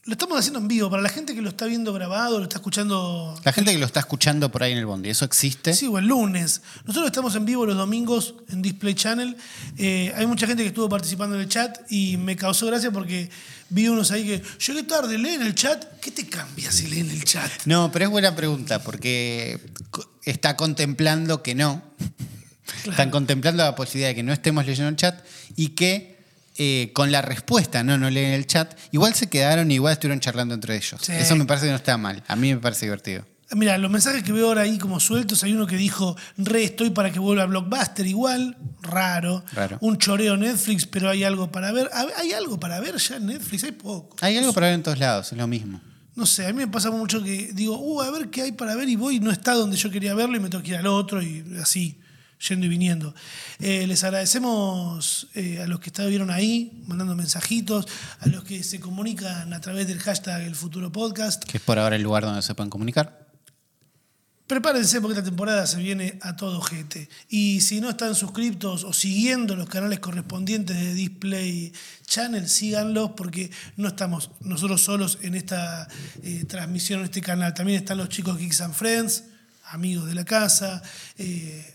[0.04, 0.90] lo estamos haciendo en vivo.
[0.90, 3.34] Para la gente que lo está viendo grabado, lo está escuchando.
[3.46, 5.74] La gente que lo está escuchando por ahí en el bondi, ¿eso existe?
[5.74, 6.62] Sí, o el lunes.
[6.84, 9.38] Nosotros estamos en vivo los domingos en Display Channel.
[9.78, 13.30] Eh, hay mucha gente que estuvo participando en el chat y me causó gracia porque
[13.70, 16.02] vi unos ahí que llegué tarde, leen el chat.
[16.02, 17.50] ¿Qué te cambia si leen el chat?
[17.64, 19.62] No, pero es buena pregunta porque
[20.26, 21.82] está contemplando que no.
[22.86, 25.20] Están contemplando la posibilidad de que no estemos leyendo el chat
[25.56, 26.18] y que
[26.58, 30.20] eh, con la respuesta no, no leen el chat, igual se quedaron y igual estuvieron
[30.20, 31.00] charlando entre ellos.
[31.02, 31.12] Sí.
[31.14, 32.24] Eso me parece que no está mal.
[32.28, 33.26] A mí me parece divertido.
[33.56, 36.90] Mira, los mensajes que veo ahora ahí como sueltos, hay uno que dijo, re estoy
[36.90, 39.44] para que vuelva Blockbuster igual, raro.
[39.54, 39.78] Raro.
[39.82, 41.90] Un choreo Netflix, pero hay algo para ver.
[41.94, 43.64] A ver, ¿Hay algo para ver ya en Netflix?
[43.64, 44.16] Hay poco.
[44.22, 45.82] Hay algo para ver en todos lados, es lo mismo.
[46.16, 48.76] No sé, a mí me pasa mucho que digo, uh, a ver qué hay para
[48.76, 50.78] ver y voy y no está donde yo quería verlo y me tengo que ir
[50.78, 52.00] al otro y así,
[52.48, 53.14] yendo y viniendo.
[53.60, 57.88] Eh, les agradecemos eh, a los que estuvieron ahí, mandando mensajitos,
[58.20, 61.44] a los que se comunican a través del hashtag El Futuro Podcast.
[61.44, 63.24] Que es por ahora el lugar donde se pueden comunicar.
[64.48, 67.10] Prepárense porque esta temporada se viene a todo gente.
[67.30, 71.72] Y si no están suscriptos o siguiendo los canales correspondientes de Display
[72.06, 75.88] Channel, síganlos porque no estamos nosotros solos en esta
[76.22, 77.54] eh, transmisión, en este canal.
[77.54, 79.24] También están los chicos Geeks and Friends,
[79.72, 80.84] amigos de la casa,
[81.18, 81.73] eh,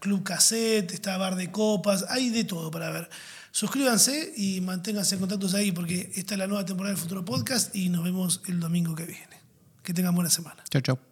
[0.00, 3.08] Club Cassette, está Bar de Copas, hay de todo para ver.
[3.52, 7.74] Suscríbanse y manténganse en contactos ahí porque esta es la nueva temporada del Futuro Podcast
[7.74, 9.40] y nos vemos el domingo que viene.
[9.82, 10.62] Que tengan buena semana.
[10.70, 11.09] Chau, chau.